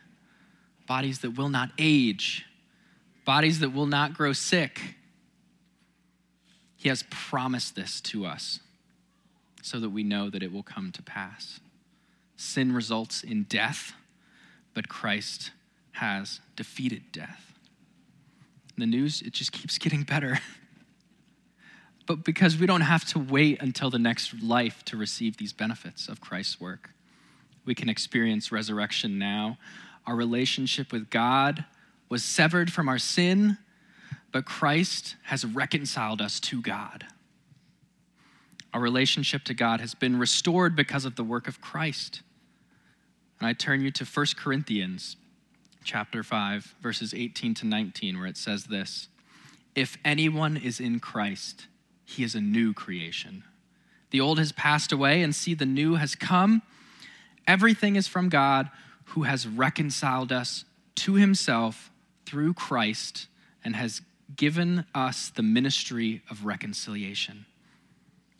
bodies 0.86 1.20
that 1.20 1.30
will 1.36 1.48
not 1.48 1.70
age, 1.78 2.44
bodies 3.24 3.60
that 3.60 3.70
will 3.70 3.86
not 3.86 4.14
grow 4.14 4.32
sick. 4.32 4.96
He 6.76 6.88
has 6.88 7.04
promised 7.10 7.76
this 7.76 8.00
to 8.02 8.24
us 8.24 8.60
so 9.62 9.78
that 9.80 9.90
we 9.90 10.02
know 10.02 10.30
that 10.30 10.42
it 10.42 10.52
will 10.52 10.62
come 10.62 10.90
to 10.92 11.02
pass. 11.02 11.60
Sin 12.36 12.72
results 12.72 13.22
in 13.22 13.44
death, 13.44 13.92
but 14.74 14.88
Christ 14.88 15.50
has 15.92 16.40
defeated 16.56 17.02
death. 17.12 17.52
The 18.76 18.86
news, 18.86 19.22
it 19.22 19.32
just 19.32 19.50
keeps 19.50 19.76
getting 19.78 20.04
better. 20.04 20.38
but 22.08 22.24
because 22.24 22.56
we 22.56 22.66
don't 22.66 22.80
have 22.80 23.04
to 23.04 23.18
wait 23.18 23.60
until 23.60 23.90
the 23.90 23.98
next 23.98 24.42
life 24.42 24.82
to 24.86 24.96
receive 24.96 25.36
these 25.36 25.52
benefits 25.52 26.08
of 26.08 26.22
Christ's 26.22 26.58
work. 26.58 26.90
We 27.66 27.74
can 27.74 27.90
experience 27.90 28.50
resurrection 28.50 29.18
now. 29.18 29.58
Our 30.06 30.16
relationship 30.16 30.90
with 30.90 31.10
God 31.10 31.66
was 32.08 32.24
severed 32.24 32.72
from 32.72 32.88
our 32.88 32.98
sin, 32.98 33.58
but 34.32 34.46
Christ 34.46 35.16
has 35.24 35.44
reconciled 35.44 36.22
us 36.22 36.40
to 36.40 36.62
God. 36.62 37.04
Our 38.72 38.80
relationship 38.80 39.44
to 39.44 39.54
God 39.54 39.80
has 39.80 39.94
been 39.94 40.18
restored 40.18 40.74
because 40.74 41.04
of 41.04 41.16
the 41.16 41.24
work 41.24 41.46
of 41.46 41.60
Christ. 41.60 42.22
And 43.38 43.46
I 43.46 43.52
turn 43.52 43.82
you 43.82 43.90
to 43.90 44.06
1 44.06 44.26
Corinthians 44.34 45.16
chapter 45.84 46.22
5 46.22 46.74
verses 46.80 47.12
18 47.12 47.52
to 47.54 47.66
19 47.66 48.18
where 48.18 48.26
it 48.26 48.38
says 48.38 48.64
this, 48.64 49.08
if 49.74 49.98
anyone 50.06 50.56
is 50.56 50.80
in 50.80 51.00
Christ, 51.00 51.66
he 52.08 52.24
is 52.24 52.34
a 52.34 52.40
new 52.40 52.72
creation. 52.72 53.44
The 54.10 54.20
old 54.20 54.38
has 54.38 54.50
passed 54.50 54.92
away, 54.92 55.22
and 55.22 55.34
see, 55.34 55.52
the 55.52 55.66
new 55.66 55.96
has 55.96 56.14
come. 56.14 56.62
Everything 57.46 57.96
is 57.96 58.08
from 58.08 58.30
God, 58.30 58.70
who 59.08 59.24
has 59.24 59.46
reconciled 59.46 60.32
us 60.32 60.64
to 60.94 61.14
himself 61.14 61.90
through 62.24 62.54
Christ 62.54 63.26
and 63.62 63.76
has 63.76 64.00
given 64.34 64.86
us 64.94 65.28
the 65.28 65.42
ministry 65.42 66.22
of 66.30 66.46
reconciliation. 66.46 67.44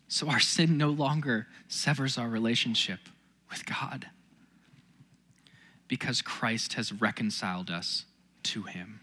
So 0.08 0.28
our 0.30 0.40
sin 0.40 0.78
no 0.78 0.88
longer 0.88 1.46
severs 1.68 2.16
our 2.16 2.28
relationship 2.28 3.00
with 3.50 3.66
God 3.66 4.06
because 5.88 6.22
Christ 6.22 6.72
has 6.74 6.90
reconciled 6.90 7.70
us 7.70 8.06
to 8.44 8.62
him. 8.62 9.00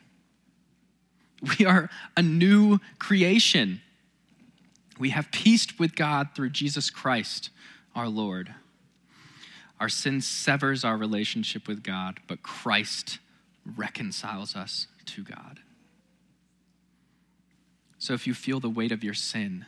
We 1.60 1.68
are 1.68 1.92
a 2.18 2.24
new 2.24 2.80
creation. 2.98 3.82
We 4.98 5.10
have 5.10 5.32
peace 5.32 5.68
with 5.78 5.96
God 5.96 6.30
through 6.36 6.52
Jesus 6.52 6.90
Christ, 6.90 7.50
our 7.96 8.08
Lord. 8.08 8.54
Our 9.80 9.90
sin 9.90 10.22
severs 10.22 10.84
our 10.84 10.96
relationship 10.96 11.68
with 11.68 11.84
God, 11.84 12.20
but 12.28 12.44
Christ 12.44 13.20
reconciles 13.76 14.56
us 14.56 14.88
to 15.06 15.24
God. 15.24 15.60
So 17.98 18.14
if 18.14 18.26
you 18.26 18.34
feel 18.34 18.60
the 18.60 18.70
weight 18.70 18.92
of 18.92 19.04
your 19.04 19.14
sin, 19.14 19.66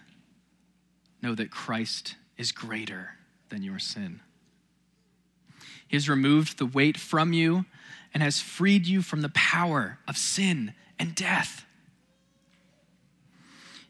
know 1.21 1.35
that 1.35 1.51
Christ 1.51 2.15
is 2.37 2.51
greater 2.51 3.11
than 3.49 3.63
your 3.63 3.79
sin. 3.79 4.21
He 5.87 5.95
has 5.95 6.07
removed 6.07 6.57
the 6.57 6.65
weight 6.65 6.97
from 6.97 7.33
you 7.33 7.65
and 8.13 8.21
has 8.21 8.39
freed 8.39 8.85
you 8.85 9.01
from 9.01 9.21
the 9.21 9.29
power 9.29 9.99
of 10.07 10.17
sin 10.17 10.73
and 10.99 11.15
death. 11.15 11.65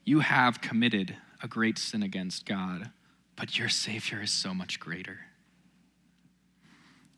You 0.06 0.22
have 0.22 0.62
committed 0.62 1.16
a 1.42 1.48
great 1.48 1.78
sin 1.78 2.04
against 2.04 2.46
God, 2.46 2.92
but 3.36 3.58
your 3.58 3.70
Savior 3.70 4.22
is 4.22 4.32
so 4.32 4.54
much 4.54 4.80
greater. 4.80 5.20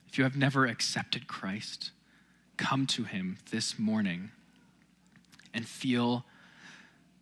If 0.08 0.18
you 0.18 0.24
have 0.24 0.36
never 0.36 0.66
accepted 0.66 1.28
Christ, 1.28 1.92
come 2.58 2.86
to 2.88 3.04
Him 3.04 3.38
this 3.52 3.80
morning 3.80 4.32
and 5.54 5.68
feel 5.68 6.26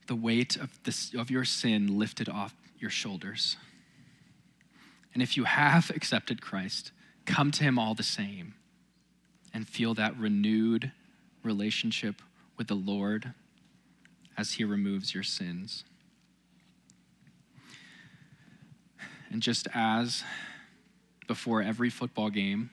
the 0.07 0.15
weight 0.15 0.55
of, 0.55 0.71
this, 0.83 1.13
of 1.13 1.29
your 1.29 1.45
sin 1.45 1.99
lifted 1.99 2.29
off 2.29 2.55
your 2.79 2.89
shoulders. 2.89 3.57
And 5.13 5.21
if 5.21 5.35
you 5.35 5.43
have 5.43 5.89
accepted 5.89 6.41
Christ, 6.41 6.91
come 7.25 7.51
to 7.51 7.63
Him 7.63 7.77
all 7.77 7.93
the 7.93 8.03
same 8.03 8.55
and 9.53 9.67
feel 9.67 9.93
that 9.95 10.17
renewed 10.17 10.91
relationship 11.43 12.21
with 12.57 12.67
the 12.67 12.75
Lord 12.75 13.33
as 14.37 14.53
He 14.53 14.63
removes 14.63 15.13
your 15.13 15.23
sins. 15.23 15.83
And 19.29 19.41
just 19.41 19.67
as 19.73 20.23
before 21.27 21.61
every 21.61 21.89
football 21.89 22.29
game, 22.29 22.69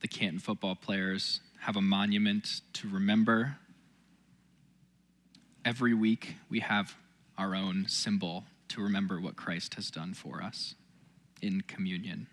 the 0.00 0.08
Canton 0.08 0.38
football 0.38 0.74
players 0.74 1.40
have 1.60 1.76
a 1.76 1.82
monument 1.82 2.60
to 2.74 2.88
remember, 2.88 3.56
every 5.64 5.94
week 5.94 6.36
we 6.48 6.60
have 6.60 6.94
our 7.36 7.54
own 7.54 7.86
symbol 7.88 8.44
to 8.68 8.80
remember 8.80 9.20
what 9.20 9.36
Christ 9.36 9.74
has 9.74 9.90
done 9.90 10.14
for 10.14 10.42
us 10.42 10.74
in 11.42 11.62
communion. 11.62 12.28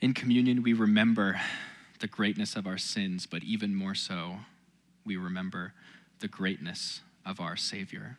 In 0.00 0.14
communion, 0.14 0.62
we 0.62 0.72
remember 0.72 1.40
the 2.00 2.06
greatness 2.08 2.56
of 2.56 2.66
our 2.66 2.78
sins, 2.78 3.26
but 3.26 3.44
even 3.44 3.74
more 3.74 3.94
so, 3.94 4.38
we 5.04 5.16
remember 5.16 5.74
the 6.20 6.28
greatness 6.28 7.00
of 7.24 7.40
our 7.40 7.56
Savior. 7.56 8.16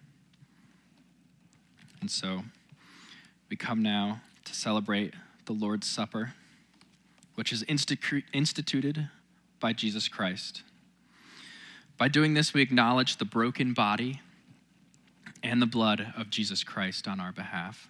And 1.99 2.09
so 2.09 2.43
we 3.53 3.57
come 3.57 3.83
now 3.83 4.19
to 4.45 4.55
celebrate 4.55 5.13
the 5.45 5.53
Lord's 5.53 5.87
Supper, 5.87 6.33
which 7.35 7.53
is 7.53 7.63
institu- 7.65 8.23
instituted 8.33 9.09
by 9.59 9.73
Jesus 9.73 10.07
Christ. 10.07 10.63
By 11.95 12.07
doing 12.07 12.33
this, 12.33 12.55
we 12.55 12.63
acknowledge 12.63 13.17
the 13.17 13.25
broken 13.25 13.73
body 13.73 14.21
and 15.43 15.61
the 15.61 15.67
blood 15.67 16.15
of 16.17 16.31
Jesus 16.31 16.63
Christ 16.63 17.07
on 17.07 17.19
our 17.19 17.31
behalf 17.31 17.89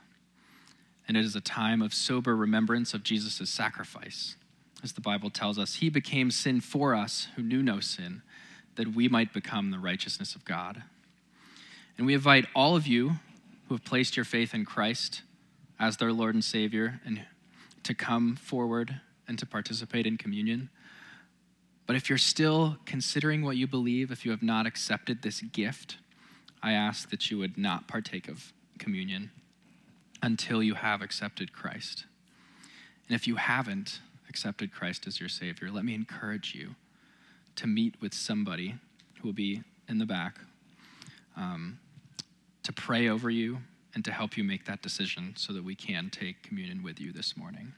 and 1.08 1.16
it 1.16 1.24
is 1.24 1.34
a 1.34 1.40
time 1.40 1.82
of 1.82 1.94
sober 1.94 2.36
remembrance 2.36 2.94
of 2.94 3.04
Jesus' 3.04 3.50
sacrifice. 3.50 4.36
As 4.84 4.92
the 4.92 5.00
Bible 5.00 5.30
tells 5.30 5.58
us, 5.58 5.76
he 5.76 5.88
became 5.88 6.30
sin 6.30 6.60
for 6.60 6.94
us 6.94 7.30
who 7.38 7.42
knew 7.42 7.64
no 7.64 7.80
sin, 7.80 8.22
that 8.76 8.94
we 8.94 9.08
might 9.08 9.32
become 9.32 9.72
the 9.72 9.80
righteousness 9.80 10.36
of 10.36 10.44
God. 10.44 10.84
And 11.98 12.06
we 12.06 12.14
invite 12.14 12.48
all 12.54 12.76
of 12.76 12.86
you 12.86 13.12
who 13.70 13.76
have 13.76 13.86
placed 13.86 14.18
your 14.18 14.26
faith 14.26 14.54
in 14.54 14.66
Christ 14.66 15.22
as 15.84 15.98
their 15.98 16.14
Lord 16.14 16.34
and 16.34 16.44
Savior 16.44 17.02
and 17.06 17.26
to 17.84 17.94
come 17.94 18.38
forward 18.38 19.02
and 19.28 19.38
to 19.38 19.46
participate 19.46 20.08
in 20.08 20.16
communion. 20.16 20.70
But 21.86 21.98
if 21.98 22.08
you're 22.08 22.18
still 22.18 22.78
considering 22.86 23.44
what 23.44 23.58
you 23.58 23.68
believe, 23.68 24.10
if 24.10 24.24
you 24.24 24.32
have 24.32 24.42
not 24.42 24.66
accepted 24.66 25.22
this 25.22 25.42
gift, 25.42 25.98
I 26.62 26.72
ask 26.72 27.10
that 27.10 27.30
you 27.30 27.38
would 27.40 27.58
not 27.58 27.90
partake 27.90 28.30
of 28.30 28.54
communion 28.80 29.32
until 30.22 30.64
you 30.64 30.76
have 30.76 31.02
accepted 31.02 31.52
Christ. 31.52 32.06
And 33.10 33.16
if 33.16 33.28
you 33.28 33.36
haven't 33.36 34.00
accepted 34.30 34.72
Christ 34.72 35.06
as 35.06 35.20
your 35.20 35.28
Savior, 35.28 35.70
let 35.70 35.84
me 35.84 35.94
encourage 35.94 36.56
you 36.56 36.76
to 37.58 37.68
meet 37.68 37.96
with 38.00 38.14
somebody 38.14 38.76
who 39.20 39.28
will 39.28 39.34
be 39.34 39.64
in 39.90 39.98
the 39.98 40.06
back 40.06 40.40
um, 41.36 41.78
to 42.64 42.72
pray 42.72 43.10
over 43.10 43.30
you 43.30 43.58
and 43.96 44.04
to 44.06 44.12
help 44.12 44.38
you 44.38 44.44
make 44.44 44.66
that 44.66 44.82
decision 44.82 45.34
so 45.38 45.54
that 45.54 45.64
we 45.64 45.76
can 45.76 46.10
take 46.10 46.42
communion 46.44 46.84
with 46.84 47.00
you 47.00 47.12
this 47.12 47.38
morning. 47.38 47.74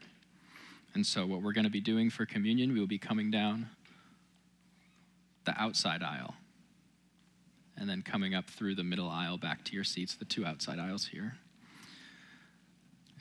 And 0.93 1.05
so, 1.05 1.25
what 1.25 1.41
we're 1.41 1.53
going 1.53 1.65
to 1.65 1.71
be 1.71 1.81
doing 1.81 2.09
for 2.09 2.25
communion, 2.25 2.73
we 2.73 2.79
will 2.79 2.87
be 2.87 2.97
coming 2.97 3.29
down 3.29 3.69
the 5.43 5.53
outside 5.61 6.01
aisle 6.01 6.35
and 7.77 7.89
then 7.89 8.01
coming 8.01 8.33
up 8.33 8.49
through 8.49 8.75
the 8.75 8.83
middle 8.83 9.09
aisle 9.09 9.37
back 9.37 9.63
to 9.65 9.73
your 9.73 9.83
seats, 9.83 10.15
the 10.15 10.25
two 10.25 10.45
outside 10.45 10.79
aisles 10.79 11.07
here. 11.07 11.35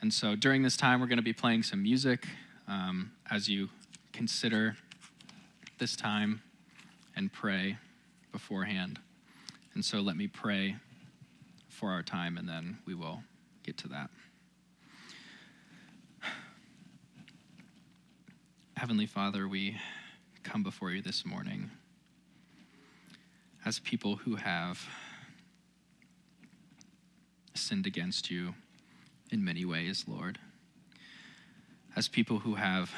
And 0.00 0.12
so 0.12 0.36
during 0.36 0.62
this 0.62 0.76
time, 0.76 1.00
we're 1.00 1.06
going 1.06 1.18
to 1.18 1.22
be 1.22 1.32
playing 1.32 1.62
some 1.62 1.82
music 1.82 2.26
um, 2.68 3.12
as 3.30 3.48
you 3.48 3.68
consider 4.12 4.76
this 5.78 5.96
time 5.96 6.42
and 7.16 7.32
pray 7.32 7.78
beforehand. 8.32 8.98
And 9.74 9.84
so 9.84 10.00
let 10.00 10.16
me 10.16 10.28
pray 10.28 10.76
for 11.84 11.90
our 11.90 12.02
time, 12.02 12.38
and 12.38 12.48
then 12.48 12.78
we 12.86 12.94
will 12.94 13.22
get 13.62 13.76
to 13.76 13.88
that. 13.88 14.08
Heavenly 18.74 19.04
Father, 19.04 19.46
we 19.46 19.76
come 20.42 20.62
before 20.62 20.92
you 20.92 21.02
this 21.02 21.26
morning 21.26 21.70
as 23.66 23.80
people 23.80 24.16
who 24.16 24.36
have 24.36 24.88
sinned 27.54 27.86
against 27.86 28.30
you 28.30 28.54
in 29.30 29.44
many 29.44 29.66
ways, 29.66 30.06
Lord. 30.08 30.38
As 31.94 32.08
people 32.08 32.38
who 32.38 32.54
have 32.54 32.94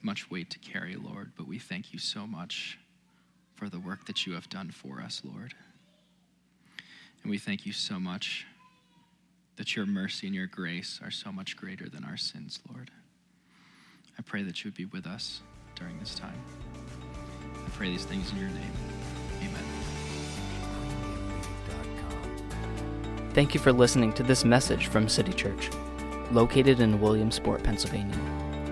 much 0.00 0.30
weight 0.30 0.48
to 0.48 0.58
carry, 0.58 0.96
Lord, 0.96 1.32
but 1.36 1.46
we 1.46 1.58
thank 1.58 1.92
you 1.92 1.98
so 1.98 2.26
much 2.26 2.78
for 3.56 3.68
the 3.68 3.78
work 3.78 4.06
that 4.06 4.24
you 4.24 4.32
have 4.32 4.48
done 4.48 4.70
for 4.70 5.02
us, 5.02 5.20
Lord. 5.22 5.52
And 7.22 7.30
we 7.30 7.38
thank 7.38 7.66
you 7.66 7.72
so 7.72 7.98
much 7.98 8.46
that 9.56 9.76
your 9.76 9.86
mercy 9.86 10.26
and 10.26 10.34
your 10.34 10.46
grace 10.46 11.00
are 11.04 11.10
so 11.10 11.30
much 11.30 11.56
greater 11.56 11.88
than 11.88 12.04
our 12.04 12.16
sins, 12.16 12.60
Lord. 12.72 12.90
I 14.18 14.22
pray 14.22 14.42
that 14.42 14.64
you 14.64 14.68
would 14.68 14.76
be 14.76 14.86
with 14.86 15.06
us 15.06 15.40
during 15.74 15.98
this 15.98 16.14
time. 16.14 16.40
I 17.54 17.70
pray 17.70 17.90
these 17.90 18.04
things 18.04 18.30
in 18.32 18.38
your 18.38 18.48
name. 18.48 18.72
Amen. 19.40 19.64
Thank 23.32 23.54
you 23.54 23.60
for 23.60 23.72
listening 23.72 24.12
to 24.14 24.22
this 24.22 24.44
message 24.44 24.88
from 24.88 25.08
City 25.08 25.32
Church, 25.32 25.70
located 26.32 26.80
in 26.80 27.00
Williamsport, 27.00 27.62
Pennsylvania. 27.62 28.18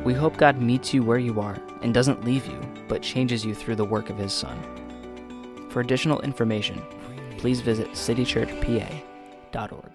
We 0.05 0.15
hope 0.15 0.37
God 0.37 0.61
meets 0.61 0.93
you 0.93 1.03
where 1.03 1.19
you 1.19 1.41
are 1.41 1.61
and 1.83 1.95
doesn't 1.95 2.25
leave 2.25 2.47
you, 2.47 2.61
but 2.89 3.03
changes 3.03 3.45
you 3.45 3.55
through 3.55 3.77
the 3.77 3.85
work 3.85 4.11
of 4.11 4.19
His 4.19 4.33
Son. 4.33 4.59
For 5.71 5.81
additional 5.81 6.21
information, 6.23 6.83
please 7.39 7.61
visit 7.61 7.89
citychurchpa.org. 7.93 9.91